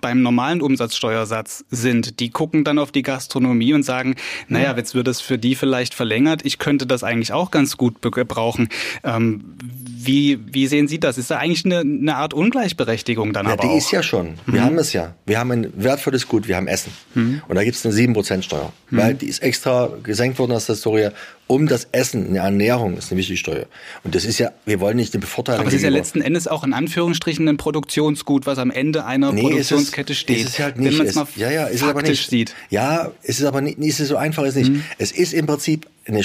[0.01, 4.15] beim normalen Umsatzsteuersatz sind, die gucken dann auf die Gastronomie und sagen,
[4.47, 8.01] naja, jetzt wird es für die vielleicht verlängert, ich könnte das eigentlich auch ganz gut
[8.01, 8.69] brauchen.
[9.03, 9.43] Ähm,
[10.03, 11.17] wie, wie sehen Sie das?
[11.17, 13.77] Ist da eigentlich eine, eine Art Ungleichberechtigung dann ja, aber die auch?
[13.77, 14.35] ist ja schon.
[14.45, 14.65] Wir mhm.
[14.65, 15.13] haben es ja.
[15.25, 16.91] Wir haben ein wertvolles Gut, wir haben Essen.
[17.13, 17.41] Mhm.
[17.47, 18.73] Und da gibt es eine 7% Steuer.
[18.89, 18.97] Mhm.
[18.97, 21.09] Weil die ist extra gesenkt worden aus der Historie,
[21.51, 23.65] um das Essen, eine Ernährung ist eine wichtige Steuer.
[24.05, 25.59] Und das ist ja, wir wollen nicht eine Bevorteilung.
[25.59, 29.33] Aber es ist ja letzten Endes auch in Anführungsstrichen ein Produktionsgut, was am Ende einer
[29.33, 30.37] nee, Produktionskette es, steht.
[30.37, 30.91] Ist es halt nicht.
[30.91, 32.29] Wenn man es mal ja, ja, ist es aber nicht.
[32.29, 32.55] sieht.
[32.69, 34.71] Ja, es ist aber nicht, ist es so einfach ist nicht.
[34.71, 34.83] Mhm.
[34.97, 36.23] Es ist im Prinzip eine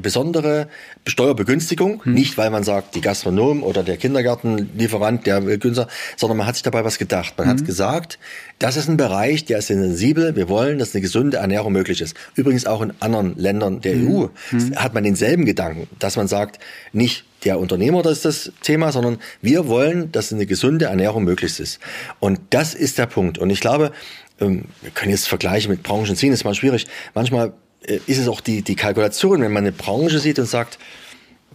[0.00, 0.68] besondere
[1.06, 2.14] Steuerbegünstigung, hm.
[2.14, 6.54] nicht weil man sagt, die Gastronom oder der Kindergartenlieferant, der will günstiger, sondern man hat
[6.54, 7.34] sich dabei was gedacht.
[7.36, 7.58] Man hm.
[7.58, 8.18] hat gesagt,
[8.60, 12.16] das ist ein Bereich, der ist sensibel, wir wollen, dass eine gesunde Ernährung möglich ist.
[12.36, 14.14] Übrigens auch in anderen Ländern der hm.
[14.14, 14.76] EU hm.
[14.76, 16.60] hat man denselben Gedanken, dass man sagt,
[16.92, 21.58] nicht der Unternehmer, das ist das Thema, sondern wir wollen, dass eine gesunde Ernährung möglich
[21.58, 21.80] ist.
[22.20, 23.38] Und das ist der Punkt.
[23.38, 23.92] Und ich glaube,
[24.40, 26.86] ähm, wir können jetzt Vergleiche mit Branchen ziehen, ist mal schwierig.
[27.14, 27.52] Manchmal
[27.86, 30.78] ist es auch die, die Kalkulation, wenn man eine Branche sieht und sagt,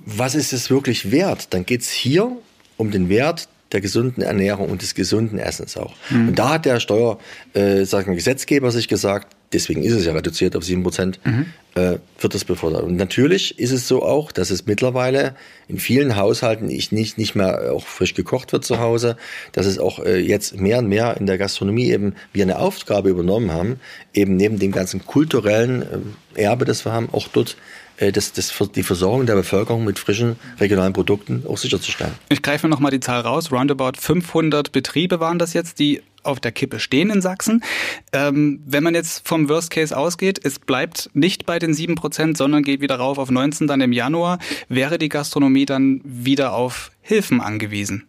[0.05, 2.31] was ist es wirklich wert, dann geht es hier
[2.77, 5.93] um den Wert der gesunden Ernährung und des gesunden Essens auch.
[6.09, 6.29] Mhm.
[6.29, 7.19] Und da hat der Steuer,
[7.53, 11.47] äh, sagen Gesetzgeber sich gesagt, deswegen ist es ja reduziert auf sieben Prozent, mhm.
[11.75, 12.83] äh, wird das befördert.
[12.83, 15.35] Und natürlich ist es so auch, dass es mittlerweile
[15.67, 19.17] in vielen Haushalten nicht, nicht mehr auch frisch gekocht wird zu Hause,
[19.51, 23.09] dass es auch äh, jetzt mehr und mehr in der Gastronomie eben wir eine Aufgabe
[23.09, 23.79] übernommen haben,
[24.13, 27.57] eben neben dem ganzen kulturellen äh, Erbe, das wir haben, auch dort
[27.99, 32.13] äh, das, das, die Versorgung der Bevölkerung mit frischen regionalen Produkten auch sicherzustellen.
[32.29, 33.51] Ich greife nochmal die Zahl raus.
[33.51, 37.63] Roundabout 500 Betriebe waren das jetzt, die auf der Kippe stehen in Sachsen.
[38.13, 42.37] Ähm, wenn man jetzt vom Worst Case ausgeht, es bleibt nicht bei den sieben Prozent,
[42.37, 46.91] sondern geht wieder rauf auf 19 dann im Januar, wäre die Gastronomie dann wieder auf
[47.01, 48.05] Hilfen angewiesen?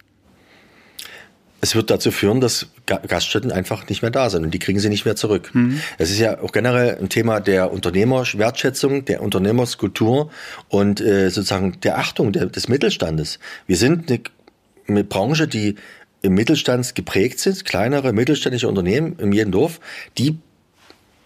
[1.61, 4.89] es wird dazu führen, dass Gaststätten einfach nicht mehr da sind und die kriegen sie
[4.89, 5.51] nicht mehr zurück.
[5.53, 5.79] Mhm.
[5.99, 10.31] Es ist ja auch generell ein Thema der Unternehmerwertschätzung, der Unternehmerskultur
[10.69, 13.37] und äh, sozusagen der Achtung der, des Mittelstandes.
[13.67, 14.21] Wir sind eine,
[14.87, 15.75] eine Branche, die
[16.21, 19.79] im Mittelstand geprägt sind, kleinere mittelständische Unternehmen in jedem Dorf,
[20.17, 20.37] die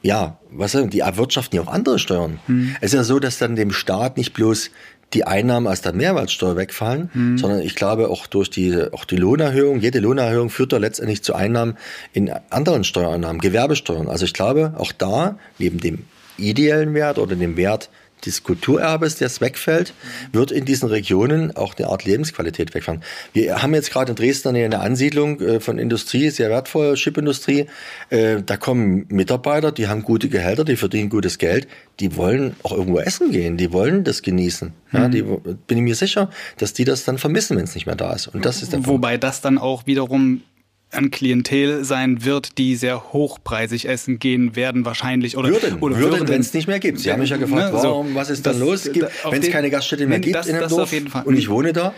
[0.02, 2.40] ja, was sagen, die erwirtschaften ja auch andere Steuern.
[2.46, 2.76] Mhm.
[2.80, 4.70] Es ist ja so, dass dann dem Staat nicht bloß
[5.14, 7.38] die Einnahmen aus der Mehrwertsteuer wegfallen, mhm.
[7.40, 11.34] sondern ich glaube auch durch die, auch die Lohnerhöhung, jede Lohnerhöhung führt da letztendlich zu
[11.34, 11.76] Einnahmen
[12.14, 14.08] in anderen Steuereinnahmen, Gewerbesteuern.
[14.08, 16.06] Also ich glaube, auch da, neben dem
[16.38, 17.90] ideellen Wert oder dem Wert
[18.26, 19.94] des Kulturerbes, das wegfällt,
[20.32, 23.04] wird in diesen Regionen auch eine Art Lebensqualität wegfallen.
[23.34, 27.68] Wir haben jetzt gerade in Dresden eine Ansiedlung äh, von Industrie, sehr wertvoll, Chipindustrie.
[28.10, 31.68] Äh, da kommen Mitarbeiter, die haben gute Gehälter, die verdienen gutes Geld,
[32.00, 34.74] die wollen auch irgendwo essen gehen, die wollen das genießen.
[34.92, 35.12] Ja, mhm.
[35.12, 35.24] die
[35.68, 38.28] bin ich mir sicher, dass die das dann vermissen, wenn es nicht mehr da ist.
[38.28, 40.42] Und das ist der Wobei das dann auch wiederum
[40.92, 46.12] ein Klientel sein wird, die sehr hochpreisig essen gehen werden wahrscheinlich oder würden, oder würden,
[46.12, 47.00] würden wenn es nicht mehr gibt.
[47.00, 49.70] Sie haben mich ja gefragt, ne, warum, so, was ist dann los, wenn es keine
[49.70, 50.94] Gaststätte mehr gibt das, in einem Dorf
[51.26, 51.94] und ich wohne da.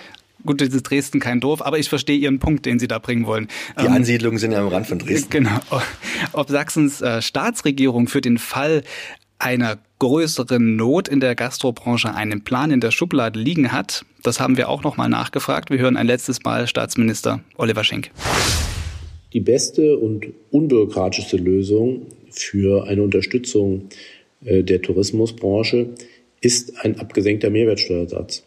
[0.45, 3.25] Gut, das ist Dresden kein Dorf, aber ich verstehe Ihren Punkt, den Sie da bringen
[3.25, 3.47] wollen.
[3.79, 5.29] Die ähm, Ansiedlungen sind ja am Rand von Dresden.
[5.29, 5.59] Genau.
[6.31, 8.83] Ob Sachsens äh, Staatsregierung für den Fall
[9.39, 14.57] einer größeren Not in der Gastrobranche einen Plan in der Schublade liegen hat, das haben
[14.57, 15.69] wir auch noch mal nachgefragt.
[15.69, 18.11] Wir hören ein letztes Mal Staatsminister Oliver Schenk.
[19.37, 23.83] Die beste und unbürokratischste Lösung für eine Unterstützung
[24.43, 25.89] äh, der Tourismusbranche
[26.41, 28.45] ist ein abgesenkter Mehrwertsteuersatz.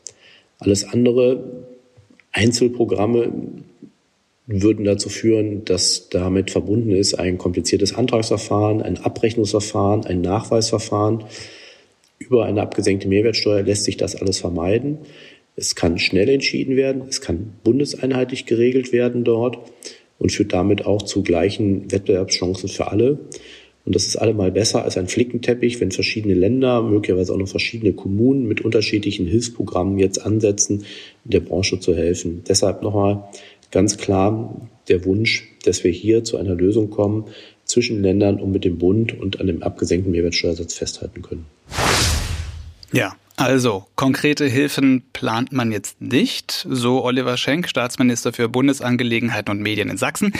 [0.59, 1.45] Alles andere,
[2.33, 3.33] Einzelprogramme,
[4.49, 11.23] würden dazu führen, dass damit verbunden ist ein kompliziertes Antragsverfahren, ein Abrechnungsverfahren, ein Nachweisverfahren.
[12.19, 14.99] Über eine abgesenkte Mehrwertsteuer lässt sich das alles vermeiden.
[15.55, 19.59] Es kann schnell entschieden werden, es kann bundeseinheitlich geregelt werden dort
[20.21, 23.19] und führt damit auch zu gleichen Wettbewerbschancen für alle.
[23.85, 27.95] Und das ist allemal besser als ein Flickenteppich, wenn verschiedene Länder, möglicherweise auch noch verschiedene
[27.95, 30.85] Kommunen mit unterschiedlichen Hilfsprogrammen jetzt ansetzen,
[31.25, 32.45] der Branche zu helfen.
[32.47, 33.25] Deshalb nochmal
[33.73, 37.25] ganz klar der Wunsch, dass wir hier zu einer Lösung kommen
[37.65, 41.47] zwischen Ländern und mit dem Bund und an dem abgesenkten Mehrwertsteuersatz festhalten können.
[42.93, 49.63] Ja, also, konkrete Hilfen plant man jetzt nicht, so Oliver Schenk, Staatsminister für Bundesangelegenheiten und
[49.63, 50.35] Medien in Sachsen.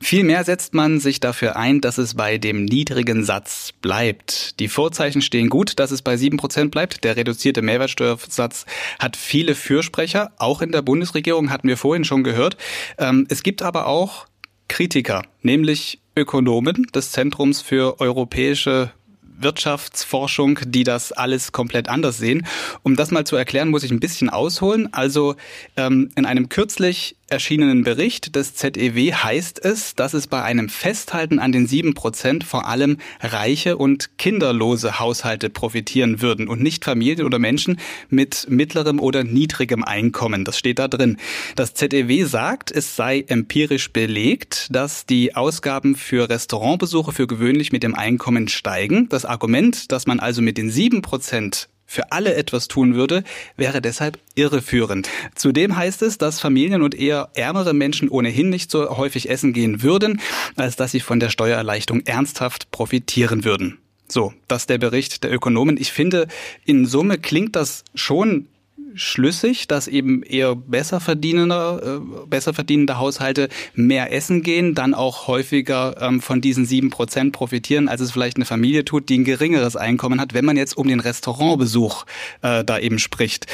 [0.00, 4.58] Vielmehr setzt man sich dafür ein, dass es bei dem niedrigen Satz bleibt.
[4.58, 7.04] Die Vorzeichen stehen gut, dass es bei sieben Prozent bleibt.
[7.04, 8.64] Der reduzierte Mehrwertsteuersatz
[8.98, 12.56] hat viele Fürsprecher, auch in der Bundesregierung hatten wir vorhin schon gehört.
[12.96, 14.26] Ähm, es gibt aber auch
[14.68, 18.92] Kritiker, nämlich Ökonomen des Zentrums für europäische
[19.38, 22.46] Wirtschaftsforschung, die das alles komplett anders sehen.
[22.82, 24.92] Um das mal zu erklären, muss ich ein bisschen ausholen.
[24.92, 25.36] Also
[25.76, 31.38] ähm, in einem kürzlich erschienenen Bericht des ZEW heißt es, dass es bei einem Festhalten
[31.38, 37.26] an den sieben Prozent vor allem reiche und kinderlose Haushalte profitieren würden und nicht Familien
[37.26, 40.44] oder Menschen mit mittlerem oder niedrigem Einkommen.
[40.44, 41.16] Das steht da drin.
[41.56, 47.82] Das ZEW sagt, es sei empirisch belegt, dass die Ausgaben für Restaurantbesuche für gewöhnlich mit
[47.82, 49.08] dem Einkommen steigen.
[49.08, 53.22] Das Argument, dass man also mit den sieben Prozent für alle etwas tun würde,
[53.56, 55.08] wäre deshalb irreführend.
[55.34, 59.82] Zudem heißt es, dass Familien und eher ärmere Menschen ohnehin nicht so häufig essen gehen
[59.82, 60.20] würden,
[60.56, 63.78] als dass sie von der Steuererleichterung ernsthaft profitieren würden.
[64.08, 65.76] So, das ist der Bericht der Ökonomen.
[65.78, 66.28] Ich finde,
[66.64, 68.46] in Summe klingt das schon
[68.94, 75.26] schlüssig, dass eben eher besser verdienende, äh, besser verdienende Haushalte mehr essen gehen, dann auch
[75.26, 79.24] häufiger ähm, von diesen sieben Prozent profitieren, als es vielleicht eine Familie tut, die ein
[79.24, 82.06] geringeres Einkommen hat, wenn man jetzt um den Restaurantbesuch
[82.42, 83.46] äh, da eben spricht.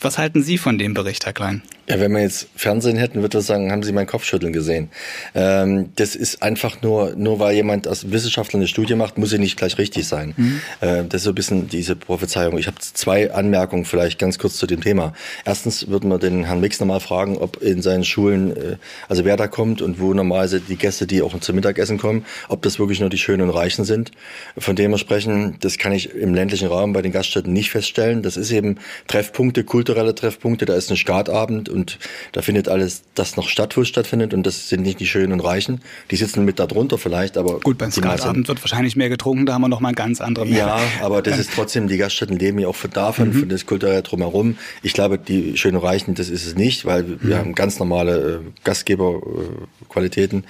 [0.00, 1.62] Was halten Sie von dem Bericht, Herr Klein?
[1.88, 4.90] Ja, wenn wir jetzt Fernsehen hätten, würde ich sagen, haben Sie mein Kopfschütteln gesehen.
[5.34, 9.38] Ähm, das ist einfach nur, nur weil jemand als Wissenschaftler eine Studie macht, muss sie
[9.38, 10.34] nicht gleich richtig sein.
[10.36, 10.60] Mhm.
[10.80, 12.58] Äh, das ist so ein bisschen diese Prophezeiung.
[12.58, 15.12] Ich habe zwei Anmerkungen vielleicht ganz kurz zu dem Thema.
[15.44, 18.76] Erstens würden wir den Herrn Mix nochmal fragen, ob in seinen Schulen, äh,
[19.08, 22.62] also wer da kommt und wo normalerweise die Gäste, die auch zum Mittagessen kommen, ob
[22.62, 24.12] das wirklich nur die Schönen und Reichen sind.
[24.56, 28.22] Von dem wir sprechen, das kann ich im ländlichen Raum bei den Gaststätten nicht feststellen.
[28.22, 30.64] Das ist eben Treffpunkte, kulturelle Treffpunkte.
[30.64, 31.98] Da ist ein Skatabend und
[32.32, 35.32] da findet alles das noch statt, wo es stattfindet und das sind nicht die Schönen
[35.32, 35.80] und Reichen.
[36.10, 39.54] Die sitzen mit da drunter vielleicht, aber gut beim Skatabend wird wahrscheinlich mehr getrunken, da
[39.54, 40.46] haben wir noch mal ganz andere.
[40.46, 40.58] Mehr.
[40.58, 43.40] Ja, aber das ist trotzdem die Gaststätten leben ja auch von davon, mhm.
[43.40, 44.58] von das kulturelle drumherum.
[44.82, 47.38] Ich glaube, die Schönen und Reichen, das ist es nicht, weil wir mhm.
[47.38, 50.44] haben ganz normale äh, Gastgeberqualitäten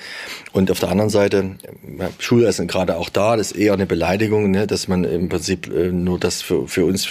[0.53, 1.57] und auf der anderen Seite
[2.19, 5.93] Schulessen gerade auch da, das ist eher eine Beleidigung, ne, dass man im Prinzip äh,
[5.93, 7.09] nur das für, für uns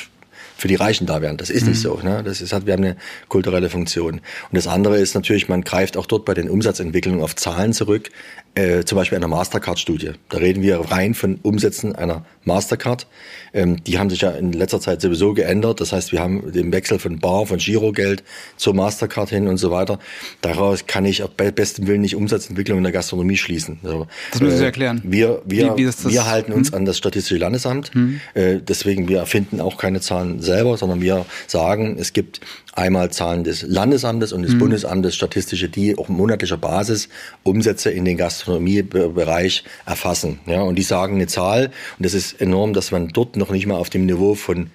[0.58, 1.38] für die Reichen da wären.
[1.38, 1.70] Das ist mhm.
[1.70, 2.00] nicht so.
[2.04, 2.24] Ne?
[2.24, 2.98] Das ist, wir haben eine
[3.30, 4.16] kulturelle Funktion.
[4.16, 8.10] Und das andere ist natürlich, man greift auch dort bei den Umsatzentwicklungen auf Zahlen zurück,
[8.58, 10.14] äh, zum Beispiel einer Mastercard-Studie.
[10.30, 13.06] Da reden wir rein von Umsätzen einer Mastercard.
[13.54, 15.80] Ähm, die haben sich ja in letzter Zeit sowieso geändert.
[15.80, 18.24] Das heißt, wir haben den Wechsel von Bar, von Girogeld
[18.56, 20.00] zur Mastercard hin und so weiter.
[20.42, 23.80] Daraus kann ich bei bestem Willen nicht Umsatzentwicklung in der Gastronomie schließen.
[23.84, 25.02] Also, das müssen Sie äh, erklären.
[25.04, 26.76] Wir, wir, wie, wie wir halten uns hm?
[26.78, 27.94] an das Statistische Landesamt.
[27.94, 28.20] Hm.
[28.34, 32.42] Äh, deswegen, wir erfinden auch keine Zahlen selber, sondern wir sagen, es gibt
[32.74, 34.60] einmal Zahlen des Landesamtes und des hm.
[34.60, 37.10] Bundesamtes Statistische, die auf monatlicher Basis
[37.44, 38.18] Umsätze in den
[38.48, 40.40] Gastronomiebereich erfassen.
[40.46, 41.66] Ja, und die sagen eine Zahl
[41.98, 44.70] und das ist enorm, dass man dort noch nicht mal auf dem Niveau von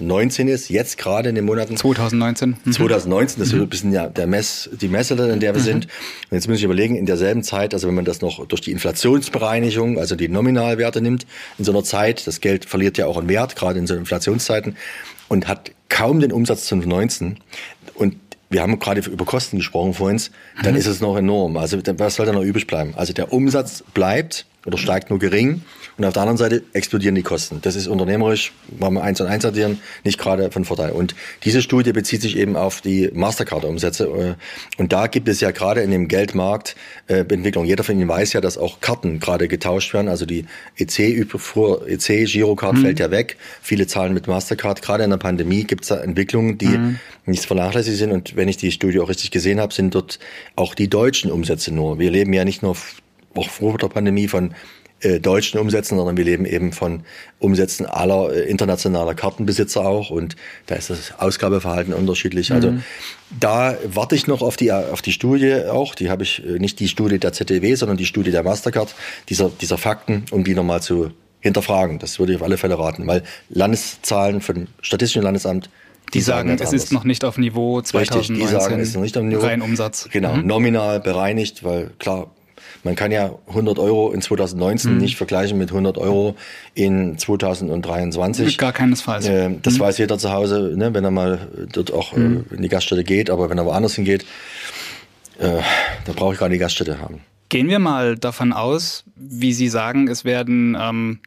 [0.00, 1.76] 19 äh, ist, jetzt gerade in den Monaten.
[1.76, 2.56] 2019.
[2.64, 2.72] Mhm.
[2.72, 3.62] 2019, das ist mhm.
[3.62, 5.64] ein bisschen ja, der Mess, die Messe, in der wir mhm.
[5.64, 5.84] sind.
[5.84, 8.72] Und jetzt muss ich überlegen, in derselben Zeit, also wenn man das noch durch die
[8.72, 11.24] Inflationsbereinigung, also die Nominalwerte nimmt,
[11.56, 14.76] in so einer Zeit, das Geld verliert ja auch an Wert, gerade in so Inflationszeiten,
[15.28, 17.38] und hat kaum den Umsatz 2019.
[17.94, 18.16] Und
[18.50, 20.20] wir haben gerade über Kosten gesprochen vorhin,
[20.62, 20.80] dann mhm.
[20.80, 21.56] ist es noch enorm.
[21.56, 22.94] Also was soll da noch übrig bleiben?
[22.96, 25.62] Also der Umsatz bleibt oder steigt nur gering
[25.96, 27.60] und auf der anderen Seite explodieren die Kosten.
[27.62, 30.92] Das ist unternehmerisch, wenn wir eins und eins addieren, nicht gerade von Vorteil.
[30.92, 34.04] Und diese Studie bezieht sich eben auf die Mastercard-Umsätze.
[34.04, 37.64] Äh, und da gibt es ja gerade in dem Geldmarkt äh, Entwicklung.
[37.64, 40.08] Jeder von Ihnen weiß ja, dass auch Karten gerade getauscht werden.
[40.08, 40.46] Also die
[40.76, 42.82] EC, EC Girocard mhm.
[42.82, 43.36] fällt ja weg.
[43.62, 44.82] Viele zahlen mit Mastercard.
[44.82, 46.98] Gerade in der Pandemie gibt es da Entwicklungen, die mhm.
[47.26, 48.12] nicht vernachlässigt sind.
[48.12, 50.18] Und wenn ich die Studie auch richtig gesehen habe, sind dort
[50.56, 51.98] auch die deutschen Umsätze nur.
[51.98, 52.76] Wir leben ja nicht nur
[53.34, 54.54] auch vor der Pandemie von
[55.02, 57.04] äh, deutschen Umsätzen, sondern wir leben eben von
[57.38, 62.52] Umsätzen aller äh, internationaler Kartenbesitzer auch und da ist das Ausgabeverhalten unterschiedlich.
[62.52, 62.82] Also mhm.
[63.38, 65.94] da warte ich noch auf die auf die Studie auch.
[65.94, 68.94] Die habe ich äh, nicht die Studie der ZDW, sondern die Studie der Mastercard
[69.30, 71.98] dieser dieser Fakten, um die nochmal zu hinterfragen.
[71.98, 75.70] Das würde ich auf alle Fälle raten, weil Landeszahlen von Statistischen Landesamt
[76.12, 78.34] die, die sagen, sagen es ist noch nicht auf Niveau 2019.
[78.34, 79.40] Richtig, die sagen, es ist noch nicht auf Niveau.
[79.40, 80.08] Rein Umsatz.
[80.10, 80.46] Genau, mhm.
[80.46, 82.30] nominal bereinigt, weil klar,
[82.82, 84.98] man kann ja 100 Euro in 2019 mhm.
[84.98, 86.36] nicht vergleichen mit 100 Euro
[86.74, 88.56] in 2023.
[88.58, 89.26] Gar keinesfalls.
[89.26, 89.80] Äh, das mhm.
[89.80, 92.44] weiß jeder zu Hause, ne, wenn er mal dort auch äh, mhm.
[92.50, 93.30] in die Gaststätte geht.
[93.30, 94.24] Aber wenn er woanders hingeht,
[95.38, 95.60] äh,
[96.04, 97.20] da brauche ich gar nicht die Gaststätte haben.
[97.48, 101.18] Gehen wir mal davon aus, wie Sie sagen, es werden ähm,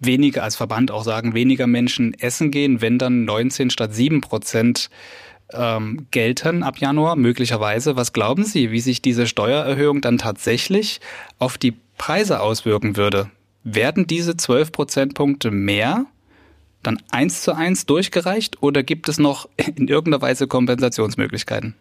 [0.00, 4.90] weniger, als Verband auch sagen, weniger Menschen essen gehen, wenn dann 19 statt 7 Prozent
[5.52, 7.96] ähm, gelten ab Januar möglicherweise.
[7.96, 11.00] Was glauben Sie, wie sich diese Steuererhöhung dann tatsächlich
[11.38, 13.30] auf die Preise auswirken würde?
[13.64, 16.06] Werden diese 12 Prozentpunkte mehr
[16.82, 21.74] dann eins zu eins durchgereicht oder gibt es noch in irgendeiner Weise Kompensationsmöglichkeiten?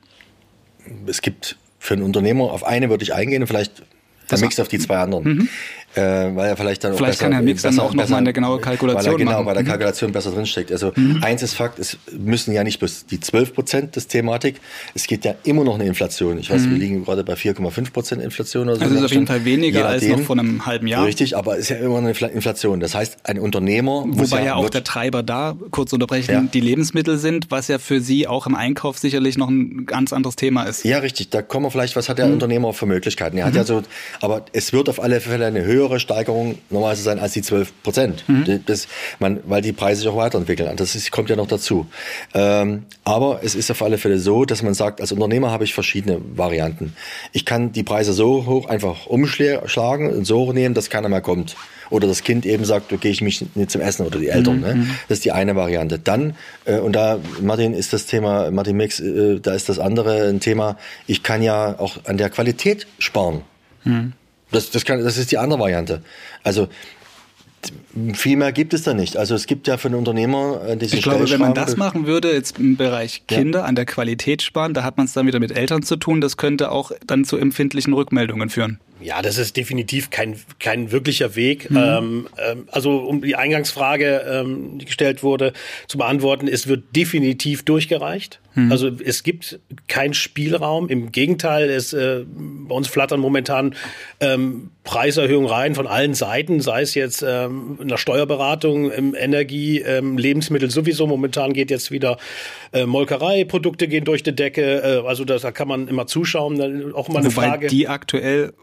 [1.05, 3.83] Es gibt für einen Unternehmer, auf eine würde ich eingehen und vielleicht
[4.31, 5.23] der Mix auf die zwei anderen.
[5.23, 5.49] Mhm
[5.95, 6.01] äh,
[6.35, 8.59] weil er vielleicht dann vielleicht auch besser, kann Herr Mix dann auch nochmal eine genaue
[8.59, 9.45] Kalkulation weil er, genau, machen.
[9.45, 9.67] bei der mhm.
[9.67, 10.13] Kalkulation mhm.
[10.13, 10.71] besser drinsteckt.
[10.71, 11.23] Also mhm.
[11.23, 14.59] eins ist Fakt, es müssen ja nicht bloß die 12 Prozent des Thematik,
[14.93, 16.37] es geht ja immer noch eine Inflation.
[16.39, 16.71] Ich weiß, mhm.
[16.71, 18.83] wir liegen gerade bei 4,5 Prozent Inflation oder so.
[18.83, 21.05] Also ist auf jeden Fall weniger als noch vor einem halben Jahr.
[21.05, 22.79] Richtig, aber es ist ja immer eine Inflation.
[22.79, 26.41] Das heißt, ein Unternehmer Wobei ja, ja auch der Treiber da, kurz unterbrechen, ja.
[26.41, 30.35] die Lebensmittel sind, was ja für Sie auch im Einkauf sicherlich noch ein ganz anderes
[30.35, 30.83] Thema ist.
[30.85, 31.29] Ja, richtig.
[31.29, 32.33] Da kommen wir vielleicht, was hat der mhm.
[32.33, 33.37] Unternehmer für Möglichkeiten?
[33.37, 33.81] Er hat ja so,
[34.21, 38.23] aber es wird auf alle Fälle eine höhere Steigerung normalerweise sein als die 12 Prozent.
[38.27, 38.63] Mhm.
[38.65, 38.87] Das,
[39.19, 40.75] man, weil die Preise sich auch weiterentwickeln.
[40.75, 41.87] Das ist, kommt ja noch dazu.
[42.33, 45.73] Ähm, aber es ist auf alle Fälle so, dass man sagt, als Unternehmer habe ich
[45.73, 46.93] verschiedene Varianten.
[47.31, 51.55] Ich kann die Preise so hoch einfach umschlagen und so nehmen, dass keiner mehr kommt.
[51.89, 54.57] Oder das Kind eben sagt, okay, ich mich nicht zum Essen oder die Eltern.
[54.57, 54.61] Mhm.
[54.61, 54.75] Ne?
[54.75, 54.89] Mhm.
[55.07, 55.99] Das ist die eine Variante.
[55.99, 56.35] Dann,
[56.65, 60.39] äh, und da, Martin, ist das Thema, Martin Mix, äh, da ist das andere ein
[60.39, 63.41] Thema, ich kann ja auch an der Qualität sparen.
[63.83, 64.13] Mhm.
[64.51, 66.01] Das, das, kann, das ist die andere Variante.
[66.43, 66.69] Also
[68.13, 69.17] viel mehr gibt es da nicht.
[69.17, 72.05] Also es gibt ja für einen Unternehmer äh, diese Ich glaube, wenn man das machen
[72.05, 73.65] würde, jetzt im Bereich Kinder ja.
[73.65, 76.21] an der Qualität sparen, da hat man es dann wieder mit Eltern zu tun.
[76.21, 78.79] Das könnte auch dann zu empfindlichen Rückmeldungen führen.
[79.01, 81.69] Ja, das ist definitiv kein, kein wirklicher Weg.
[81.69, 81.77] Mhm.
[81.77, 85.53] Ähm, ähm, also um die Eingangsfrage, ähm, die gestellt wurde,
[85.87, 88.39] zu beantworten, es wird definitiv durchgereicht.
[88.55, 88.71] Mhm.
[88.71, 90.89] Also es gibt keinen Spielraum.
[90.89, 93.75] Im Gegenteil, es, äh, bei uns flattern momentan
[94.19, 99.79] ähm, Preiserhöhungen rein von allen Seiten, sei es jetzt ähm, in der Steuerberatung, im Energie,
[99.79, 101.05] ähm, Lebensmittel sowieso.
[101.05, 102.17] Momentan geht jetzt wieder
[102.73, 104.81] äh, Molkereiprodukte gehen durch die Decke.
[104.81, 106.57] Äh, also das, da kann man immer zuschauen.
[106.57, 107.67] Dann auch mal eine Wobei Frage.
[107.67, 108.53] Die aktuell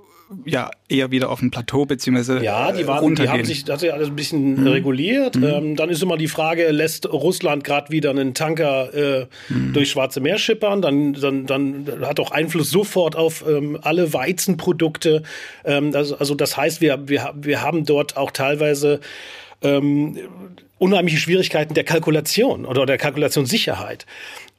[0.45, 3.91] ja eher wieder auf dem Plateau beziehungsweise ja, die, waren, die haben sich das hat
[3.91, 4.67] alles ein bisschen mhm.
[4.69, 5.37] reguliert.
[5.37, 5.45] Mhm.
[5.45, 9.73] Ähm, dann ist immer die Frage, lässt Russland gerade wieder einen Tanker äh, mhm.
[9.73, 10.83] durch Schwarze Meer schippern?
[10.83, 15.23] Dann, dann, dann hat auch Einfluss sofort auf ähm, alle Weizenprodukte.
[15.65, 19.01] Ähm, also, also das heißt, wir, wir, wir haben dort auch teilweise
[19.63, 20.19] ähm,
[20.79, 24.07] unheimliche Schwierigkeiten der Kalkulation oder der Kalkulationssicherheit.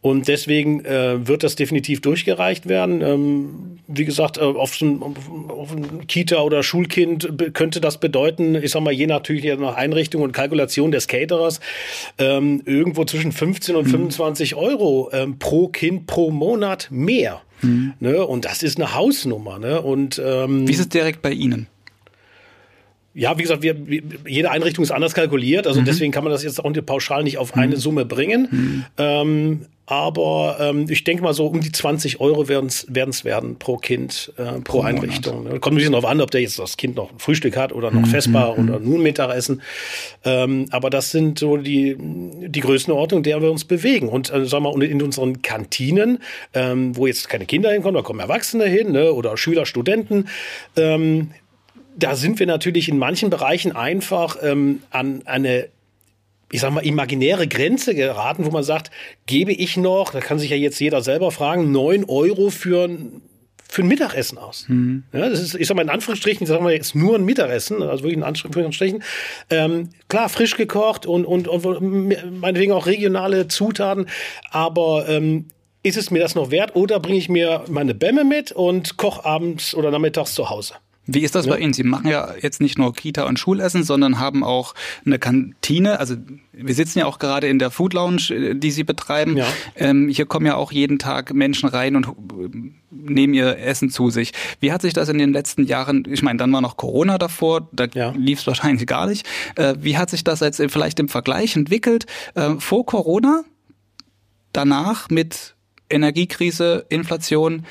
[0.05, 3.01] Und deswegen äh, wird das definitiv durchgereicht werden.
[3.01, 8.69] Ähm, wie gesagt, äh, auf, ein, auf ein Kita- oder Schulkind könnte das bedeuten, ich
[8.69, 11.59] sag mal, je natürlich nach Einrichtung und Kalkulation des Caterers,
[12.19, 14.11] ähm, irgendwo zwischen 15 und mhm.
[14.11, 17.41] 25 Euro ähm, pro Kind pro Monat mehr.
[17.63, 17.93] Mhm.
[17.99, 18.23] Ne?
[18.27, 19.57] Und das ist eine Hausnummer.
[19.57, 19.81] Ne?
[19.81, 21.65] Und, ähm, Wie ist es direkt bei Ihnen?
[23.15, 23.75] Ja, wie gesagt, wir,
[24.27, 25.85] jede Einrichtung ist anders kalkuliert, also mhm.
[25.85, 27.79] deswegen kann man das jetzt auch pauschal nicht auf eine mhm.
[27.79, 28.47] Summe bringen.
[28.51, 28.85] Mhm.
[28.97, 33.77] Ähm, aber ähm, ich denke mal so um die 20 Euro werden es werden pro
[33.77, 35.43] Kind, äh, pro, pro Einrichtung.
[35.43, 35.59] Ne?
[35.59, 37.91] Kommt ein bisschen darauf an, ob der jetzt das Kind noch ein Frühstück hat oder
[37.91, 38.05] noch mhm.
[38.05, 38.69] Vesper mhm.
[38.69, 39.61] oder nur Mittagessen.
[40.23, 44.09] Ähm, aber das sind so die, die Größenordnung, der wir uns bewegen.
[44.09, 46.19] Und äh, sagen wir mal, in unseren Kantinen,
[46.53, 49.13] ähm, wo jetzt keine Kinder hinkommen, da kommen Erwachsene hin ne?
[49.13, 50.27] oder Schüler, Studenten.
[50.75, 51.31] Ähm,
[51.95, 55.69] da sind wir natürlich in manchen Bereichen einfach ähm, an eine
[56.51, 58.91] ich sag mal, imaginäre Grenze geraten, wo man sagt,
[59.25, 63.21] gebe ich noch, da kann sich ja jetzt jeder selber fragen, neun Euro für ein
[63.67, 64.65] für ein Mittagessen aus.
[64.69, 65.03] Mhm.
[65.11, 68.03] Ja, das ist, ich sag mal in Anführungsstrichen, sagen wir jetzt nur ein Mittagessen, also
[68.03, 69.03] wirklich in Anführungsstrichen.
[69.49, 74.05] Ähm, klar, frisch gekocht und, und, und meinetwegen auch regionale Zutaten,
[74.51, 75.47] aber ähm,
[75.83, 79.25] ist es mir das noch wert oder bringe ich mir meine Bämme mit und koche
[79.25, 80.75] abends oder nachmittags zu Hause?
[81.07, 81.53] Wie ist das ja.
[81.53, 81.73] bei Ihnen?
[81.73, 84.73] Sie machen ja jetzt nicht nur Kita und Schulessen, sondern haben auch
[85.05, 85.99] eine Kantine.
[85.99, 86.15] Also
[86.51, 89.37] wir sitzen ja auch gerade in der Food Lounge, äh, die Sie betreiben.
[89.37, 89.47] Ja.
[89.75, 94.09] Ähm, hier kommen ja auch jeden Tag Menschen rein und äh, nehmen ihr Essen zu
[94.09, 94.31] sich.
[94.59, 97.69] Wie hat sich das in den letzten Jahren, ich meine, dann war noch Corona davor,
[97.71, 98.13] da ja.
[98.17, 99.27] lief es wahrscheinlich gar nicht.
[99.55, 102.05] Äh, wie hat sich das jetzt vielleicht im Vergleich entwickelt?
[102.33, 103.43] Äh, vor Corona,
[104.53, 105.54] danach mit
[105.89, 107.65] Energiekrise, Inflation.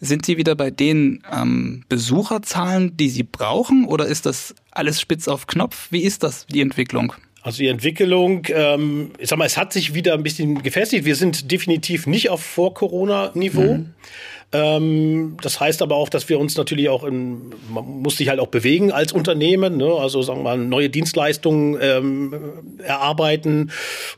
[0.00, 5.28] Sind Sie wieder bei den ähm, Besucherzahlen, die Sie brauchen, oder ist das alles spitz
[5.28, 5.88] auf Knopf?
[5.90, 7.12] Wie ist das, die Entwicklung?
[7.42, 11.04] Also die Entwicklung, ähm, ich sag mal, es hat sich wieder ein bisschen gefestigt.
[11.04, 13.78] Wir sind definitiv nicht auf Vor-Corona-Niveau.
[13.78, 13.94] Mhm.
[14.50, 18.40] Ähm, das heißt aber auch, dass wir uns natürlich auch in, man muss sich halt
[18.40, 19.92] auch bewegen als Unternehmen, ne?
[19.92, 22.34] also sagen wir mal, neue Dienstleistungen ähm,
[22.78, 23.70] erarbeiten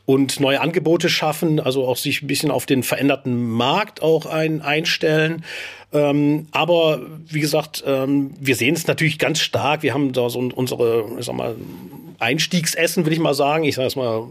[0.05, 4.61] und neue Angebote schaffen, also auch sich ein bisschen auf den veränderten Markt auch ein,
[4.61, 5.43] einstellen.
[5.93, 9.83] Ähm, aber wie gesagt, ähm, wir sehen es natürlich ganz stark.
[9.83, 11.55] Wir haben da so unsere, ich sag mal,
[12.21, 13.63] Einstiegsessen, würde ich mal sagen.
[13.63, 14.27] Ich sage es mal,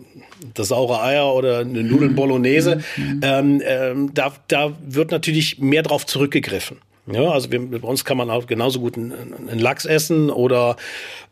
[0.54, 2.82] das saure Eier oder eine Nudeln Bolognese.
[2.96, 3.20] Mhm.
[3.22, 6.78] Ähm, ähm, da, da wird natürlich mehr drauf zurückgegriffen.
[7.12, 9.12] Ja, also wir, bei uns kann man auch genauso gut einen,
[9.48, 10.76] einen Lachs essen oder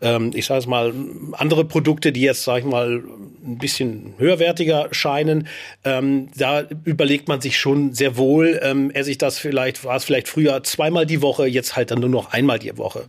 [0.00, 0.92] ähm, ich sage es mal
[1.32, 3.02] andere Produkte, die jetzt sage ich mal
[3.44, 5.48] ein bisschen höherwertiger scheinen.
[5.84, 10.04] Ähm, da überlegt man sich schon sehr wohl, ähm, esse ich das vielleicht war es
[10.04, 13.04] vielleicht früher zweimal die Woche, jetzt halt dann nur noch einmal die Woche.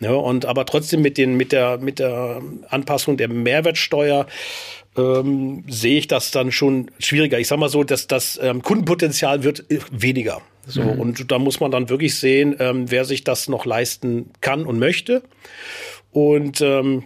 [0.00, 4.26] Ja, und aber trotzdem mit den mit der mit der Anpassung der Mehrwertsteuer
[4.96, 7.38] ähm, sehe ich das dann schon schwieriger.
[7.38, 10.40] Ich sage mal so, dass das ähm, Kundenpotenzial wird weniger.
[10.68, 11.00] So, mhm.
[11.00, 14.78] und da muss man dann wirklich sehen, ähm, wer sich das noch leisten kann und
[14.78, 15.22] möchte.
[16.12, 17.04] Und ähm,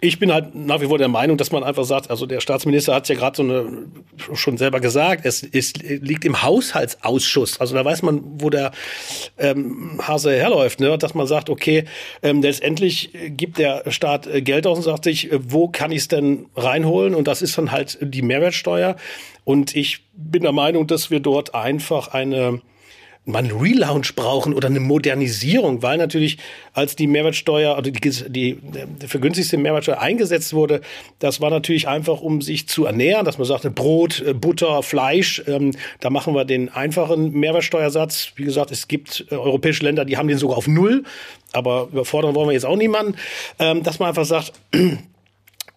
[0.00, 2.94] ich bin halt nach wie vor der Meinung, dass man einfach sagt, also der Staatsminister
[2.94, 3.86] hat ja gerade so eine
[4.34, 7.60] schon selber gesagt, es ist, liegt im Haushaltsausschuss.
[7.60, 8.72] Also da weiß man, wo der
[9.38, 10.98] ähm, Hase herläuft, ne?
[10.98, 11.84] dass man sagt, okay,
[12.22, 15.98] ähm, letztendlich gibt der Staat äh, Geld aus und sagt sich, äh, wo kann ich
[15.98, 17.14] es denn reinholen?
[17.14, 18.96] Und das ist dann halt die Mehrwertsteuer.
[19.44, 22.60] Und ich bin der Meinung, dass wir dort einfach eine
[23.34, 26.38] einen Relaunch brauchen oder eine Modernisierung, weil natürlich
[26.74, 28.58] als die Mehrwertsteuer oder die, die,
[29.06, 30.80] vergünstigste Mehrwertsteuer eingesetzt wurde,
[31.18, 35.42] das war natürlich einfach, um sich zu ernähren, dass man sagte Brot, äh, Butter, Fleisch,
[35.48, 38.32] ähm, da machen wir den einfachen Mehrwertsteuersatz.
[38.36, 41.02] Wie gesagt, es gibt äh, europäische Länder, die haben den sogar auf Null,
[41.52, 43.16] aber überfordern wollen wir jetzt auch niemanden,
[43.58, 44.52] ähm, dass man einfach sagt,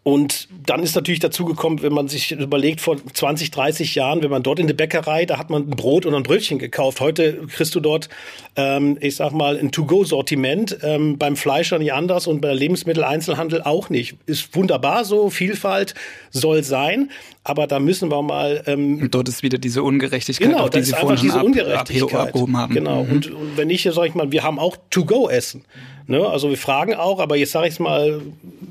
[0.02, 4.30] Und dann ist natürlich dazu gekommen, wenn man sich überlegt, vor 20, 30 Jahren, wenn
[4.30, 7.02] man dort in der Bäckerei, da hat man ein Brot und ein Brötchen gekauft.
[7.02, 8.08] Heute kriegst du dort,
[8.56, 10.78] ähm, ich sag mal, ein To-Go-Sortiment.
[10.84, 14.16] Ähm, beim Fleischer nicht anders und bei Lebensmitteleinzelhandel auch nicht.
[14.26, 15.95] Ist wunderbar so, Vielfalt
[16.32, 17.12] soll sein,
[17.43, 18.64] aber da müssen wir mal.
[18.68, 21.45] Ähm, und dort ist wieder diese Ungerechtigkeit, genau, auf die Sie vorhin schon diese ab,
[21.45, 22.20] Ungerechtigkeit.
[22.28, 22.74] abgehoben haben.
[22.74, 23.04] Genau.
[23.04, 23.12] Mhm.
[23.12, 25.66] Und, und wenn ich, sag ich mal, wir haben auch To-Go-Essen.
[26.10, 26.28] Ne?
[26.28, 28.20] Also wir fragen auch, aber jetzt sage ich es mal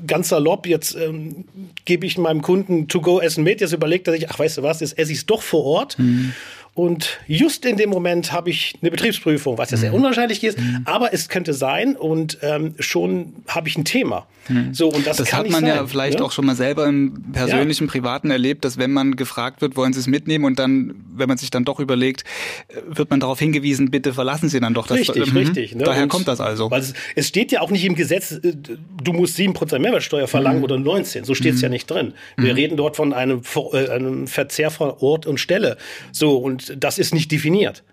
[0.05, 1.45] ganz salopp, jetzt ähm,
[1.85, 4.99] gebe ich meinem Kunden To-Go-Essen mit, jetzt überlegt er sich, ach weißt du was, jetzt
[4.99, 5.97] esse ich es doch vor Ort.
[5.97, 6.33] Mhm.
[6.79, 10.83] Und just in dem Moment habe ich eine Betriebsprüfung, was ja sehr unwahrscheinlich ist, Mhm.
[10.85, 14.27] aber es könnte sein und ähm, schon habe ich ein Thema.
[14.71, 16.25] So und das, Das hat man sein, ja vielleicht ne?
[16.25, 19.99] auch schon mal selber im persönlichen, privaten erlebt, dass wenn man gefragt wird, wollen Sie
[19.99, 22.23] es mitnehmen und dann, wenn man sich dann doch überlegt,
[22.69, 24.97] äh, wird man darauf hingewiesen, bitte verlassen Sie dann doch das.
[24.97, 25.37] Richtig, Mhm.
[25.37, 25.75] richtig.
[25.75, 25.83] Ne?
[25.83, 26.71] Daher Und- kommt das also.
[26.71, 28.53] Weil es, es steht ja auch nicht im Gesetz, äh,
[29.03, 30.63] du musst 7% Mehrwertsteuer verlangen Mhm.
[30.63, 31.25] oder 19.
[31.25, 32.13] So steht es ja nicht drin.
[32.35, 33.41] Wir reden dort von einem,
[33.73, 35.77] äh, einem Verzehr von Ort und Stelle.
[36.11, 37.83] So, und das ist nicht definiert.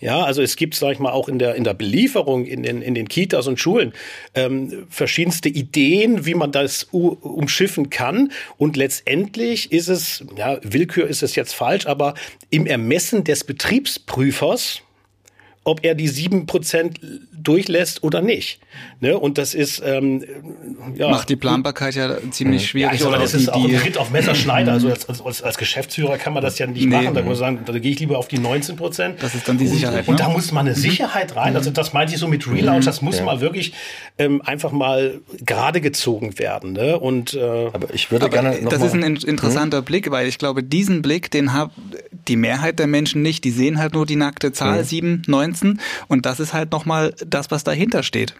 [0.00, 2.80] Ja, also es gibt, sag ich mal, auch in der, in der Belieferung in den,
[2.80, 3.92] in den Kitas und Schulen
[4.34, 8.32] ähm, verschiedenste Ideen, wie man das umschiffen kann.
[8.56, 12.14] Und letztendlich ist es, ja, Willkür ist es jetzt falsch, aber
[12.48, 14.80] im Ermessen des Betriebsprüfers,
[15.64, 16.96] ob er die 7%
[17.34, 18.60] durchlässt oder nicht.
[19.02, 19.18] Ne?
[19.18, 20.22] Und das ist ähm,
[20.94, 23.00] ja, Macht die Planbarkeit ja ziemlich ja, schwierig.
[23.00, 24.72] mal, oder das die, ist auch ein die, Tritt auf Messerschneider.
[24.72, 26.96] Also als, als, als Geschäftsführer kann man das ja nicht Nee.
[26.96, 27.14] machen.
[27.14, 29.22] Da muss man sagen, da gehe ich lieber auf die 19 Prozent.
[29.22, 30.26] Das ist dann die Sicherheit, Und, und ne?
[30.26, 31.56] da muss man eine Sicherheit rein.
[31.56, 32.84] Also das meinte ich so mit Relaunch.
[32.84, 33.72] Das muss mal wirklich
[34.18, 36.72] ähm, einfach mal gerade gezogen werden.
[36.74, 36.98] Ne?
[36.98, 37.40] Und äh,
[37.72, 40.36] Aber ich würde Aber gerne noch das mal, ist ein in- interessanter Blick, weil ich
[40.38, 41.70] glaube, diesen Blick, den hat
[42.28, 43.44] die Mehrheit der Menschen nicht.
[43.44, 45.80] Die sehen halt nur die nackte Zahl, 7, 19.
[46.08, 48.34] Und das ist halt nochmal das, was dahinter steht.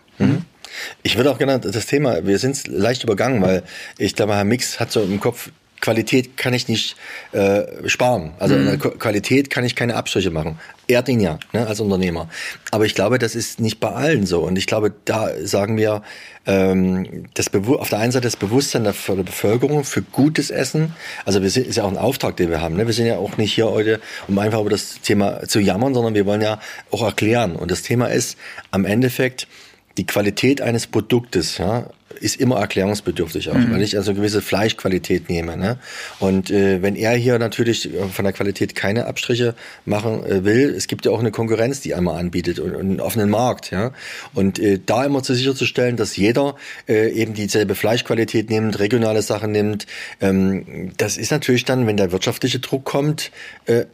[1.03, 3.63] Ich würde auch gerne das Thema, wir sind leicht übergangen, weil
[3.99, 5.51] ich glaube, Herr Mix hat so im Kopf,
[5.81, 6.95] Qualität kann ich nicht
[7.33, 8.33] äh, sparen.
[8.39, 10.59] Also Qu- Qualität kann ich keine Abstriche machen.
[10.89, 12.29] Er den ja, ne, als Unternehmer.
[12.71, 14.41] Aber ich glaube, das ist nicht bei allen so.
[14.41, 16.03] Und ich glaube, da sagen wir,
[16.45, 20.95] ähm, das Bewu auf der einen Seite das Bewusstsein der, der Bevölkerung für gutes Essen.
[21.25, 22.77] Also wir sind, ist ja auch ein Auftrag, den wir haben.
[22.77, 22.87] Ne?
[22.87, 26.15] Wir sind ja auch nicht hier heute, um einfach über das Thema zu jammern, sondern
[26.15, 26.61] wir wollen ja
[26.91, 27.57] auch erklären.
[27.57, 28.37] Und das Thema ist
[28.71, 29.49] am Endeffekt,
[30.01, 31.91] die Qualität eines Produktes ja,
[32.21, 35.59] ist immer erklärungsbedürftig auch, weil ich also gewisse Fleischqualität nehme.
[35.59, 35.79] Ne?
[36.21, 40.75] Und äh, wenn er hier natürlich äh, von der Qualität keine Abstriche machen äh, will,
[40.75, 43.73] es gibt ja auch eine Konkurrenz, die einmal anbietet und, und einen offenen Markt.
[43.73, 43.93] Ja?
[44.33, 46.57] Und äh, da immer zu sicherzustellen, dass jeder
[46.89, 49.87] äh, eben dieselbe Fleischqualität nimmt, regionale Sachen nimmt,
[50.23, 53.33] ähm, das ist natürlich dann, wenn der wirtschaftliche Druck kommt,
[53.67, 53.85] äh,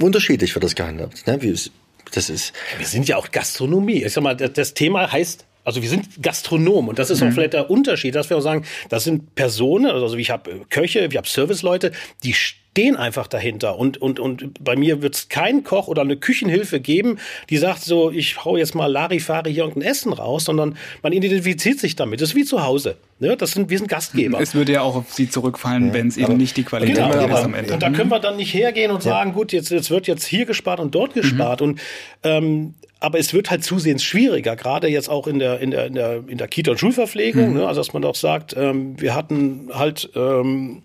[0.00, 1.26] unterschiedlich wird das gehandhabt.
[1.26, 1.42] Ne?
[1.42, 1.70] Wie es,
[2.12, 4.04] das ist wir sind ja auch Gastronomie.
[4.04, 7.52] Ich sag mal, das, Thema heißt, also wir sind Gastronomen und das ist auch vielleicht
[7.52, 11.28] der Unterschied, dass wir auch sagen, das sind Personen, also ich habe Köche, ich habe
[11.28, 11.92] Serviceleute,
[12.24, 12.34] die
[12.78, 16.78] stehen einfach dahinter und und und bei mir wird es keinen Koch oder eine Küchenhilfe
[16.78, 17.18] geben,
[17.50, 21.80] die sagt so, ich hau jetzt mal Larifari hier irgendein Essen raus, sondern man identifiziert
[21.80, 22.20] sich damit.
[22.20, 22.96] Das ist wie zu Hause.
[23.18, 23.36] Ne?
[23.36, 24.40] Das sind wir sind Gastgeber.
[24.40, 27.16] Es würde ja auch auf sie zurückfallen, wenn es eben nicht die Qualität Genau, ist
[27.16, 27.74] aber, am Ende.
[27.74, 30.46] und da können wir dann nicht hergehen und sagen, gut, jetzt, jetzt wird jetzt hier
[30.46, 31.60] gespart und dort gespart.
[31.60, 31.80] Und
[32.22, 35.94] ähm, aber es wird halt zusehends schwieriger, gerade jetzt auch in der in der in
[35.94, 37.54] der in der Kita- und Schulverpflegung.
[37.54, 37.66] Ne?
[37.66, 40.82] Also dass man doch sagt, ähm, wir hatten halt ähm,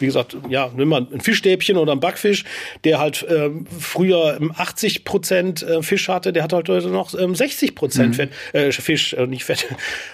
[0.00, 2.44] wie gesagt, ja, nimm mal ein Fischstäbchen oder ein Backfisch,
[2.84, 7.18] der halt ähm, früher ähm, 80 Prozent äh, Fisch hatte, der hat halt heute noch
[7.18, 9.66] ähm, 60 Prozent Fett, äh, Fisch, äh, nicht Fett.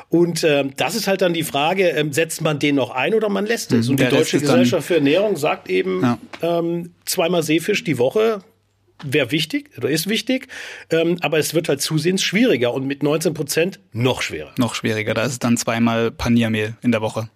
[0.08, 3.28] Und ähm, das ist halt dann die Frage, ähm, setzt man den noch ein oder
[3.28, 3.88] man lässt es?
[3.88, 6.18] Und die Deutsche Gesellschaft für Ernährung sagt eben, Ja.
[6.42, 8.40] ähm, zweimal Seefisch die Woche
[9.04, 10.48] wäre wichtig oder ist wichtig,
[10.90, 14.52] ähm, aber es wird halt zusehends schwieriger und mit 19 Prozent noch schwerer.
[14.58, 17.28] Noch schwieriger, da ist es dann zweimal Paniermehl in der Woche.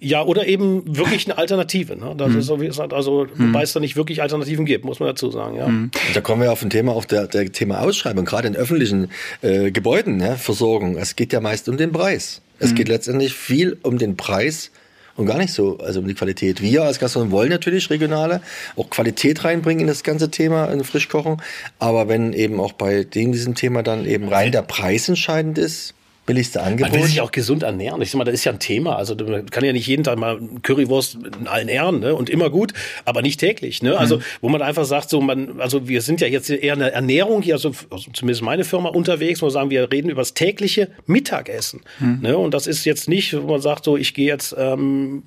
[0.00, 1.96] Ja, oder eben wirklich eine Alternative.
[1.96, 2.14] Ne?
[2.16, 2.38] Das Mhm.
[2.38, 5.30] ist so, wie gesagt, also, wobei es da nicht wirklich Alternativen gibt, muss man dazu
[5.30, 5.56] sagen.
[5.56, 5.68] Ja.
[5.68, 5.90] Mhm.
[6.14, 9.10] Da kommen wir auf ein Thema, auf der, der Thema Ausschreibung, gerade in öffentlichen
[9.42, 10.96] äh, Gebäuden, ja, Versorgung.
[10.96, 12.42] Es geht ja meist um den Preis.
[12.58, 14.70] Es geht letztendlich viel um den Preis
[15.16, 16.62] und gar nicht so, also um die Qualität.
[16.62, 18.40] Wir als Gastronomen wollen natürlich regionale,
[18.76, 21.42] auch Qualität reinbringen in das ganze Thema, in Frischkochen.
[21.78, 25.92] Aber wenn eben auch bei dem, diesem Thema dann eben rein der Preis entscheidend ist,
[26.26, 27.06] billigste Man will Angebot.
[27.06, 28.02] sich auch gesund ernähren.
[28.02, 28.96] Ich sag mal, das ist ja ein Thema.
[28.96, 32.14] Also man kann ja nicht jeden Tag mal Currywurst in allen Ehren ne?
[32.14, 32.72] und immer gut,
[33.04, 33.82] aber nicht täglich.
[33.82, 33.96] Ne?
[33.96, 37.42] Also wo man einfach sagt, so man, also wir sind ja jetzt eher eine Ernährung
[37.42, 40.88] hier, also, also zumindest meine Firma unterwegs, wo wir sagen, wir reden über das tägliche
[41.06, 41.80] Mittagessen.
[42.20, 42.36] Ne?
[42.36, 45.22] Und das ist jetzt nicht, wo man sagt, so ich gehe jetzt ähm,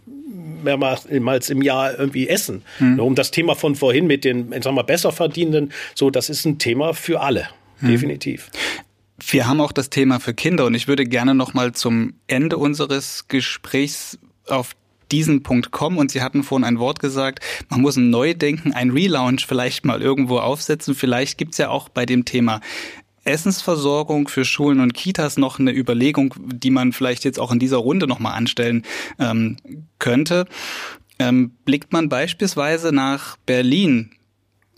[0.64, 2.64] mehrmals im Jahr irgendwie essen.
[2.80, 3.02] Ne?
[3.02, 6.46] Um das Thema von vorhin mit den, ich sag mal, besser verdienenden, so das ist
[6.46, 7.48] ein Thema für alle.
[7.82, 8.52] Definitiv.
[9.28, 12.58] Wir haben auch das Thema für Kinder und ich würde gerne noch mal zum Ende
[12.58, 14.18] unseres Gesprächs
[14.48, 14.76] auf
[15.12, 18.92] diesen Punkt kommen und Sie hatten vorhin ein Wort gesagt, man muss ein Neudenken, ein
[18.92, 20.94] Relaunch vielleicht mal irgendwo aufsetzen.
[20.94, 22.62] Vielleicht gibt's ja auch bei dem Thema
[23.24, 27.78] Essensversorgung für Schulen und Kitas noch eine Überlegung, die man vielleicht jetzt auch in dieser
[27.78, 28.84] Runde nochmal anstellen
[29.20, 29.58] ähm,
[30.00, 30.46] könnte.
[31.20, 34.12] Ähm, blickt man beispielsweise nach Berlin,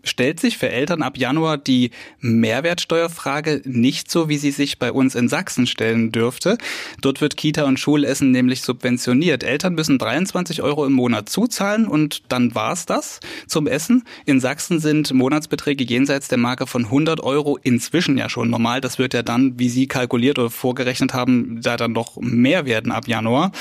[0.03, 5.15] stellt sich für Eltern ab Januar die Mehrwertsteuerfrage nicht so, wie sie sich bei uns
[5.15, 6.57] in Sachsen stellen dürfte.
[7.01, 9.43] Dort wird Kita- und Schulessen nämlich subventioniert.
[9.43, 14.03] Eltern müssen 23 Euro im Monat zuzahlen und dann war's das zum Essen.
[14.25, 18.81] In Sachsen sind Monatsbeträge jenseits der Marke von 100 Euro inzwischen ja schon normal.
[18.81, 22.91] Das wird ja dann, wie Sie kalkuliert oder vorgerechnet haben, da dann noch mehr werden
[22.91, 23.51] ab Januar.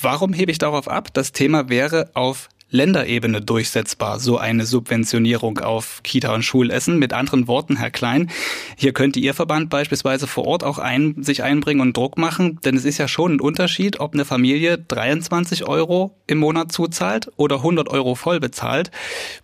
[0.00, 1.12] Warum hebe ich darauf ab?
[1.12, 6.98] Das Thema wäre auf Länderebene durchsetzbar, so eine Subventionierung auf Kita- und Schulessen.
[6.98, 8.30] Mit anderen Worten, Herr Klein,
[8.76, 12.74] hier könnte Ihr Verband beispielsweise vor Ort auch ein, sich einbringen und Druck machen, denn
[12.74, 17.56] es ist ja schon ein Unterschied, ob eine Familie 23 Euro im Monat zuzahlt oder
[17.56, 18.90] 100 Euro voll bezahlt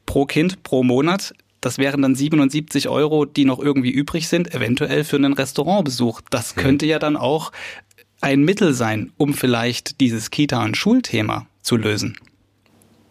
[0.07, 1.35] pro Kind pro Monat.
[1.61, 6.23] Das wären dann 77 Euro, die noch irgendwie übrig sind, eventuell für einen Restaurantbesuch.
[6.31, 7.53] Das könnte ja dann auch
[8.21, 12.17] ein Mittel sein, um vielleicht dieses Kita- und Schulthema zu lösen.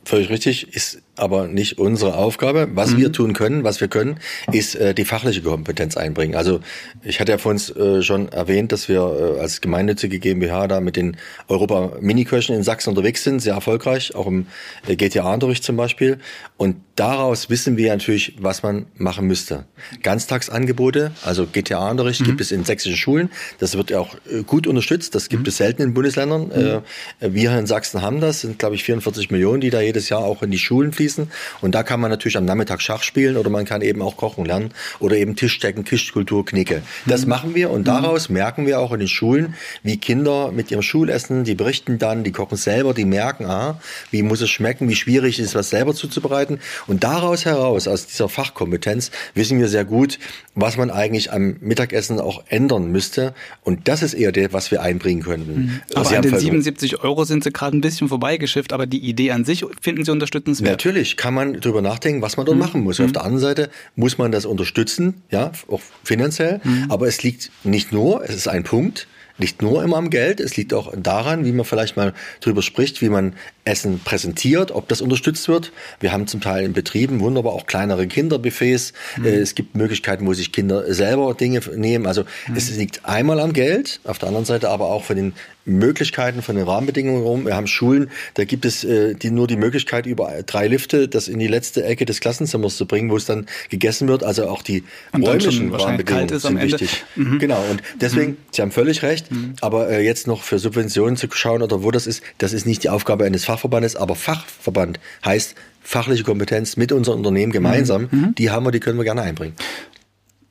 [0.08, 2.68] Völlig richtig, ist aber nicht unsere Aufgabe.
[2.74, 2.97] Was mhm.
[2.97, 4.20] wir tun können, was wir können,
[4.51, 6.36] ist äh, die fachliche Kompetenz einbringen.
[6.36, 6.59] Also
[7.03, 10.95] ich hatte ja vorhin äh, schon erwähnt, dass wir äh, als gemeinnützige GmbH da mit
[10.95, 14.47] den Europa-Miniköchen in Sachsen unterwegs sind, sehr erfolgreich, auch im
[14.88, 16.20] äh, GTA-Unterricht zum Beispiel.
[16.57, 19.65] Und daraus wissen wir natürlich, was man machen müsste.
[20.03, 22.26] Ganztagsangebote, also GTA-Unterricht mhm.
[22.26, 23.30] gibt es in sächsischen Schulen.
[23.59, 25.15] Das wird ja auch äh, gut unterstützt.
[25.15, 25.49] Das gibt mhm.
[25.49, 26.47] es selten in Bundesländern.
[26.47, 26.82] Mhm.
[27.20, 30.09] Äh, wir hier in Sachsen haben das, sind glaube ich 44 Millionen, die da jedes
[30.09, 31.32] Jahr auch in die Schulen fließen fließen.
[31.62, 34.45] Und da kann man natürlich am Nachmittag Schach spielen oder man kann eben auch kochen
[34.45, 36.82] lernen oder eben Tischdecken, Tischkultur, Knicke.
[37.05, 37.30] Das mhm.
[37.30, 37.86] machen wir und mhm.
[37.86, 42.24] daraus merken wir auch in den Schulen, wie Kinder mit ihrem Schulessen, die berichten dann,
[42.24, 43.80] die kochen selber, die merken, ah,
[44.12, 46.60] wie muss es schmecken, wie schwierig ist es, was selber zuzubereiten.
[46.88, 50.20] Und daraus heraus, aus dieser Fachkompetenz, wissen wir sehr gut,
[50.55, 53.34] was man eigentlich am Mittagessen auch ändern müsste.
[53.64, 55.53] Und das ist eher das, was wir einbringen könnten.
[55.53, 55.82] Mhm.
[55.95, 59.45] Aber an den 77 Euro sind Sie gerade ein bisschen vorbeigeschifft, aber die Idee an
[59.45, 60.72] sich finden Sie unterstützenswert?
[60.72, 62.63] Natürlich natürlich kann man darüber nachdenken, was man dort mhm.
[62.63, 62.99] machen muss.
[62.99, 63.05] Mhm.
[63.05, 66.59] Auf der anderen Seite muss man das unterstützen, ja, auch finanziell.
[66.63, 66.85] Mhm.
[66.89, 69.07] Aber es liegt nicht nur, es ist ein Punkt,
[69.39, 73.03] nicht nur immer am Geld, es liegt auch daran, wie man vielleicht mal drüber spricht,
[73.03, 73.33] wie man
[73.65, 75.71] Essen präsentiert, ob das unterstützt wird.
[75.99, 78.93] Wir haben zum Teil in Betrieben wunderbar auch kleinere Kinderbuffets.
[79.17, 79.25] Mhm.
[79.25, 82.07] Äh, es gibt Möglichkeiten, wo sich Kinder selber Dinge nehmen.
[82.07, 82.55] Also mhm.
[82.55, 85.33] es liegt einmal am Geld, auf der anderen Seite aber auch von den
[85.68, 87.45] Möglichkeiten, von den Rahmenbedingungen rum.
[87.45, 91.28] Wir haben Schulen, da gibt es äh, die, nur die Möglichkeit, über drei Lifte das
[91.28, 94.24] in die letzte Ecke des Klassenzimmers zu bringen, wo es dann gegessen wird.
[94.24, 97.03] Also auch die und räumlichen Rahmenbedingungen sind wichtig.
[97.15, 97.39] Mhm.
[97.39, 98.38] Genau, und deswegen, mhm.
[98.51, 99.53] Sie haben völlig recht, mhm.
[99.61, 102.84] aber äh, jetzt noch für Subventionen zu schauen oder wo das ist, das ist nicht
[102.84, 108.20] die Aufgabe eines Fachverbandes, aber Fachverband heißt fachliche Kompetenz mit unseren Unternehmen gemeinsam, mhm.
[108.20, 108.36] Mhm.
[108.36, 109.55] die haben wir, die können wir gerne einbringen.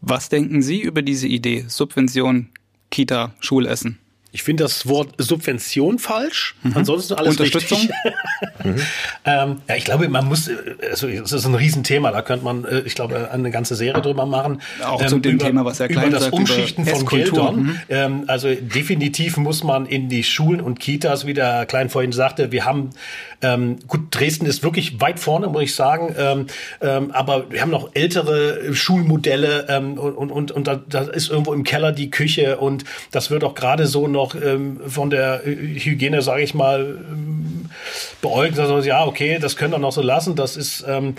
[0.00, 2.48] Was denken Sie über diese Idee, Subvention,
[2.90, 3.98] Kita, Schulessen?
[4.32, 6.56] Ich finde das Wort Subvention falsch.
[6.62, 6.72] Mhm.
[6.74, 7.78] Ansonsten alles Unterstützung.
[7.78, 8.64] Richtig.
[8.64, 8.74] mhm.
[9.24, 10.50] ähm, ja, ich glaube, man muss,
[10.90, 12.10] also es ist ein Riesenthema.
[12.10, 14.60] Da könnte man, äh, ich glaube, eine ganze Serie drüber machen.
[14.84, 17.06] Auch ähm, zu dem über, Thema, was Herr Klein über das sagt, Umschichten über von
[17.06, 17.56] Geldern.
[17.56, 17.80] Mhm.
[17.88, 22.52] Ähm, also definitiv muss man in die Schulen und Kitas, wie der Klein vorhin sagte,
[22.52, 22.90] wir haben
[23.42, 26.14] ähm, gut, Dresden ist wirklich weit vorne, muss ich sagen.
[26.18, 26.46] Ähm,
[26.80, 31.52] ähm, aber wir haben noch ältere Schulmodelle ähm, und, und, und da, da ist irgendwo
[31.52, 36.22] im Keller die Küche und das wird auch gerade so noch ähm, von der Hygiene,
[36.22, 37.70] sage ich mal, ähm,
[38.20, 38.58] beäugt.
[38.58, 40.34] Also ja, okay, das können wir noch so lassen.
[40.34, 41.14] Das ist ähm,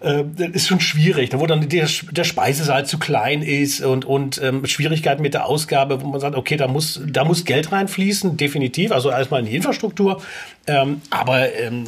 [0.00, 4.66] äh, ist schon schwierig, wo dann der, der Speisesaal zu klein ist und, und ähm,
[4.66, 8.92] Schwierigkeiten mit der Ausgabe, wo man sagt, okay, da muss, da muss Geld reinfließen, definitiv,
[8.92, 10.22] also erstmal in die Infrastruktur,
[10.66, 11.84] ähm, aber ähm,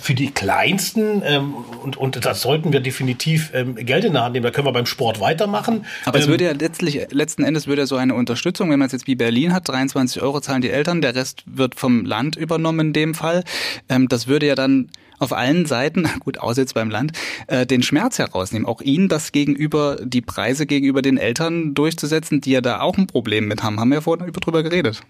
[0.00, 4.34] für die Kleinsten, ähm, und, und das sollten wir definitiv ähm, Geld in der Hand
[4.34, 5.84] nehmen, da können wir beim Sport weitermachen.
[6.04, 8.92] Aber ähm, es würde ja letztlich, letzten Endes würde so eine Unterstützung, wenn man es
[8.92, 12.88] jetzt wie Berlin hat, 23 Euro zahlen die Eltern, der Rest wird vom Land übernommen
[12.88, 13.44] in dem Fall.
[13.88, 14.88] Ähm, das würde ja dann
[15.18, 17.12] auf allen Seiten, gut, außer jetzt beim Land,
[17.46, 18.66] äh, den Schmerz herausnehmen.
[18.66, 23.06] Auch ihnen das gegenüber, die Preise gegenüber den Eltern durchzusetzen, die ja da auch ein
[23.06, 23.78] Problem mit haben.
[23.78, 25.02] Haben wir ja vorhin drüber geredet.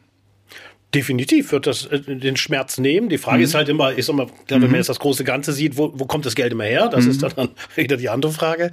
[0.95, 3.09] Definitiv wird das äh, den Schmerz nehmen.
[3.09, 3.45] Die Frage mhm.
[3.45, 4.77] ist halt immer, ich sag mal, wenn man mhm.
[4.77, 6.89] jetzt das große Ganze sieht, wo, wo kommt das Geld immer her?
[6.89, 7.11] Das mhm.
[7.13, 8.71] ist dann wieder die andere Frage.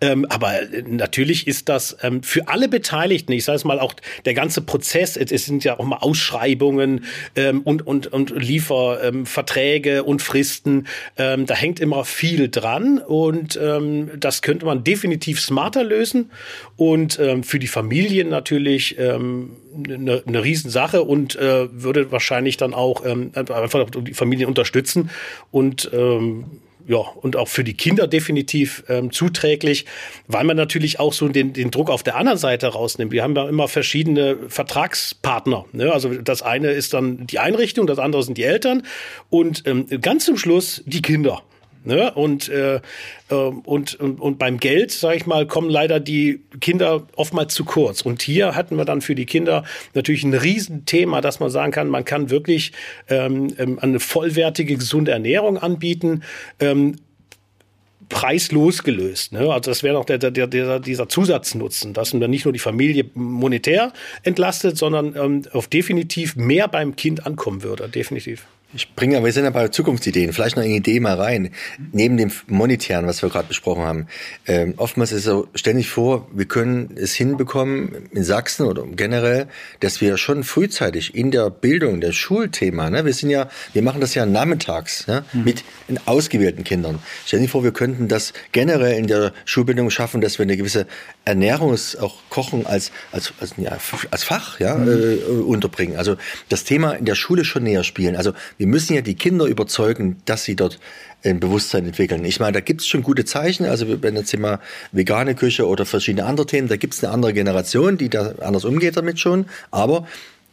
[0.00, 3.94] Ähm, aber äh, natürlich ist das ähm, für alle Beteiligten, ich sage es mal auch
[4.26, 7.04] der ganze Prozess, es, es sind ja auch mal Ausschreibungen
[7.36, 10.86] ähm, und, und, und Lieferverträge ähm, und Fristen.
[11.16, 16.30] Ähm, da hängt immer viel dran und ähm, das könnte man definitiv smarter lösen
[16.82, 19.50] und ähm, für die Familien natürlich ähm,
[19.88, 25.08] eine, eine Riesensache und äh, würde wahrscheinlich dann auch ähm, einfach die Familien unterstützen
[25.52, 26.44] und ähm,
[26.88, 29.86] ja, und auch für die Kinder definitiv ähm, zuträglich,
[30.26, 33.12] weil man natürlich auch so den, den Druck auf der anderen Seite rausnimmt.
[33.12, 35.66] Wir haben ja immer verschiedene Vertragspartner.
[35.70, 35.92] Ne?
[35.92, 38.82] Also das eine ist dann die Einrichtung, das andere sind die Eltern
[39.30, 41.42] und ähm, ganz zum Schluss die Kinder.
[41.84, 42.12] Ne?
[42.12, 42.80] Und, äh,
[43.30, 47.64] ähm, und, und, und beim Geld, sage ich mal, kommen leider die Kinder oftmals zu
[47.64, 48.02] kurz.
[48.02, 49.64] Und hier hatten wir dann für die Kinder
[49.94, 52.72] natürlich ein Riesenthema, dass man sagen kann, man kann wirklich
[53.08, 56.22] ähm, ähm eine vollwertige, gesunde Ernährung anbieten.
[56.60, 56.96] Ähm,
[58.12, 59.32] preislos gelöst.
[59.32, 59.50] Ne?
[59.50, 63.06] Also das wäre noch der, der, der, dieser Zusatznutzen, dass man nicht nur die Familie
[63.14, 67.88] monetär entlastet, sondern ähm, auf definitiv mehr beim Kind ankommen würde.
[67.88, 68.46] Definitiv.
[68.74, 71.50] Ich bringe, wir sind ja bei Zukunftsideen, vielleicht noch eine Idee mal rein.
[71.92, 74.06] Neben dem Monetären, was wir gerade besprochen haben.
[74.46, 79.48] Ähm, oftmals ist es so, ständig vor, wir können es hinbekommen in Sachsen oder generell,
[79.80, 84.00] dass wir schon frühzeitig in der Bildung, der Schulthema, ne, wir sind ja, wir machen
[84.00, 85.44] das ja nachmittags ne, mhm.
[85.44, 85.64] mit
[86.06, 86.98] ausgewählten Kindern.
[87.26, 90.86] Stell dir vor, wir könnten das generell in der Schulbildung schaffen, dass wir eine gewisse
[91.26, 93.76] Ernährungs-, auch Kochen als, als, als, ja,
[94.10, 94.88] als Fach ja, mhm.
[94.88, 95.96] äh, unterbringen.
[95.96, 96.16] Also
[96.48, 98.16] das Thema in der Schule schon näher spielen.
[98.16, 98.32] Also
[98.62, 100.78] wir müssen ja die Kinder überzeugen, dass sie dort
[101.24, 102.24] ein Bewusstsein entwickeln.
[102.24, 103.66] Ich meine, da gibt es schon gute Zeichen.
[103.66, 104.60] Also wenn jetzt immer
[104.92, 108.64] vegane Küche oder verschiedene andere Themen, da gibt es eine andere Generation, die da anders
[108.64, 109.46] umgeht damit schon.
[109.72, 110.06] Aber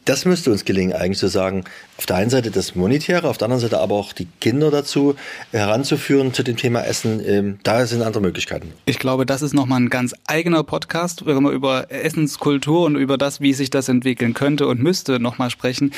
[0.06, 1.66] das müsste uns gelingen, eigentlich zu sagen,
[2.00, 5.16] auf der einen Seite das Monetäre, auf der anderen Seite aber auch die Kinder dazu
[5.52, 7.22] heranzuführen zu dem Thema Essen.
[7.24, 8.74] Ähm, da sind andere Möglichkeiten.
[8.86, 13.20] Ich glaube, das ist nochmal ein ganz eigener Podcast, wenn wir über Essenskultur und über
[13.20, 15.92] das, wie sich das entwickeln könnte und müsste, nochmal sprechen.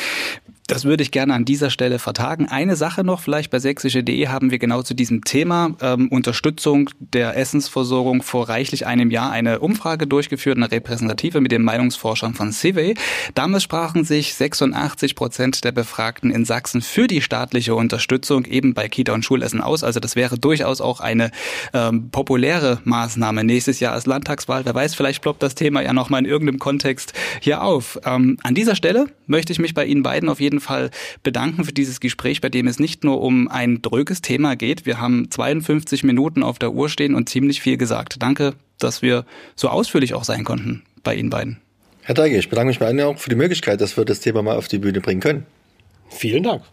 [0.72, 2.48] Das würde ich gerne an dieser Stelle vertagen.
[2.48, 7.36] Eine Sache noch, vielleicht bei sächsische.de haben wir genau zu diesem Thema ähm, Unterstützung der
[7.36, 12.94] Essensversorgung vor reichlich einem Jahr eine Umfrage durchgeführt, eine repräsentative mit den Meinungsforschern von CIVE.
[13.36, 18.88] Damals sprachen sich 86 Prozent der Befragten in Sachsen für die staatliche Unterstützung eben bei
[18.88, 19.84] Kita und Schulessen aus.
[19.84, 21.32] Also das wäre durchaus auch eine
[21.74, 24.64] ähm, populäre Maßnahme nächstes Jahr als Landtagswahl.
[24.64, 27.12] Wer weiß, vielleicht ploppt das Thema ja nochmal in irgendeinem Kontext
[27.42, 28.00] hier auf.
[28.06, 30.90] Ähm, an dieser Stelle möchte ich mich bei Ihnen beiden auf jeden Fall
[31.24, 34.86] bedanken für dieses Gespräch, bei dem es nicht nur um ein dröges Thema geht.
[34.86, 38.16] Wir haben 52 Minuten auf der Uhr stehen und ziemlich viel gesagt.
[38.20, 39.26] Danke, dass wir
[39.58, 41.60] so ausführlich auch sein konnten bei Ihnen beiden.
[42.04, 44.42] Herr Deige, ich bedanke mich bei Ihnen auch für die Möglichkeit, dass wir das Thema
[44.42, 45.46] mal auf die Bühne bringen können.
[46.10, 46.64] Vielen Dank.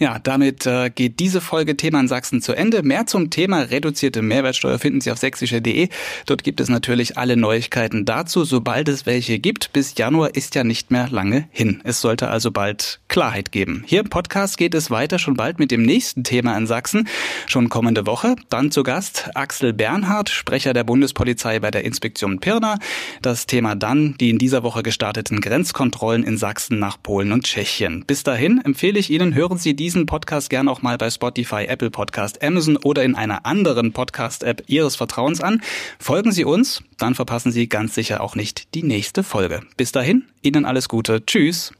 [0.00, 2.84] Ja, damit äh, geht diese Folge Thema in Sachsen zu Ende.
[2.84, 5.88] Mehr zum Thema reduzierte Mehrwertsteuer finden Sie auf sächsische.de.
[6.26, 9.72] Dort gibt es natürlich alle Neuigkeiten dazu, sobald es welche gibt.
[9.72, 11.80] Bis Januar ist ja nicht mehr lange hin.
[11.82, 13.82] Es sollte also bald Klarheit geben.
[13.86, 17.08] Hier im Podcast geht es weiter schon bald mit dem nächsten Thema in Sachsen.
[17.46, 18.36] Schon kommende Woche.
[18.50, 22.78] Dann zu Gast Axel Bernhard, Sprecher der Bundespolizei bei der Inspektion Pirna.
[23.20, 28.04] Das Thema dann die in dieser Woche gestarteten Grenzkontrollen in Sachsen nach Polen und Tschechien.
[28.06, 31.66] Bis dahin empfehle ich Ihnen, hören Sie die diesen Podcast gerne auch mal bei Spotify,
[31.66, 35.60] Apple Podcast, Amazon oder in einer anderen Podcast-App Ihres Vertrauens an.
[35.98, 39.60] Folgen Sie uns, dann verpassen Sie ganz sicher auch nicht die nächste Folge.
[39.76, 41.26] Bis dahin, Ihnen alles Gute.
[41.26, 41.72] Tschüss.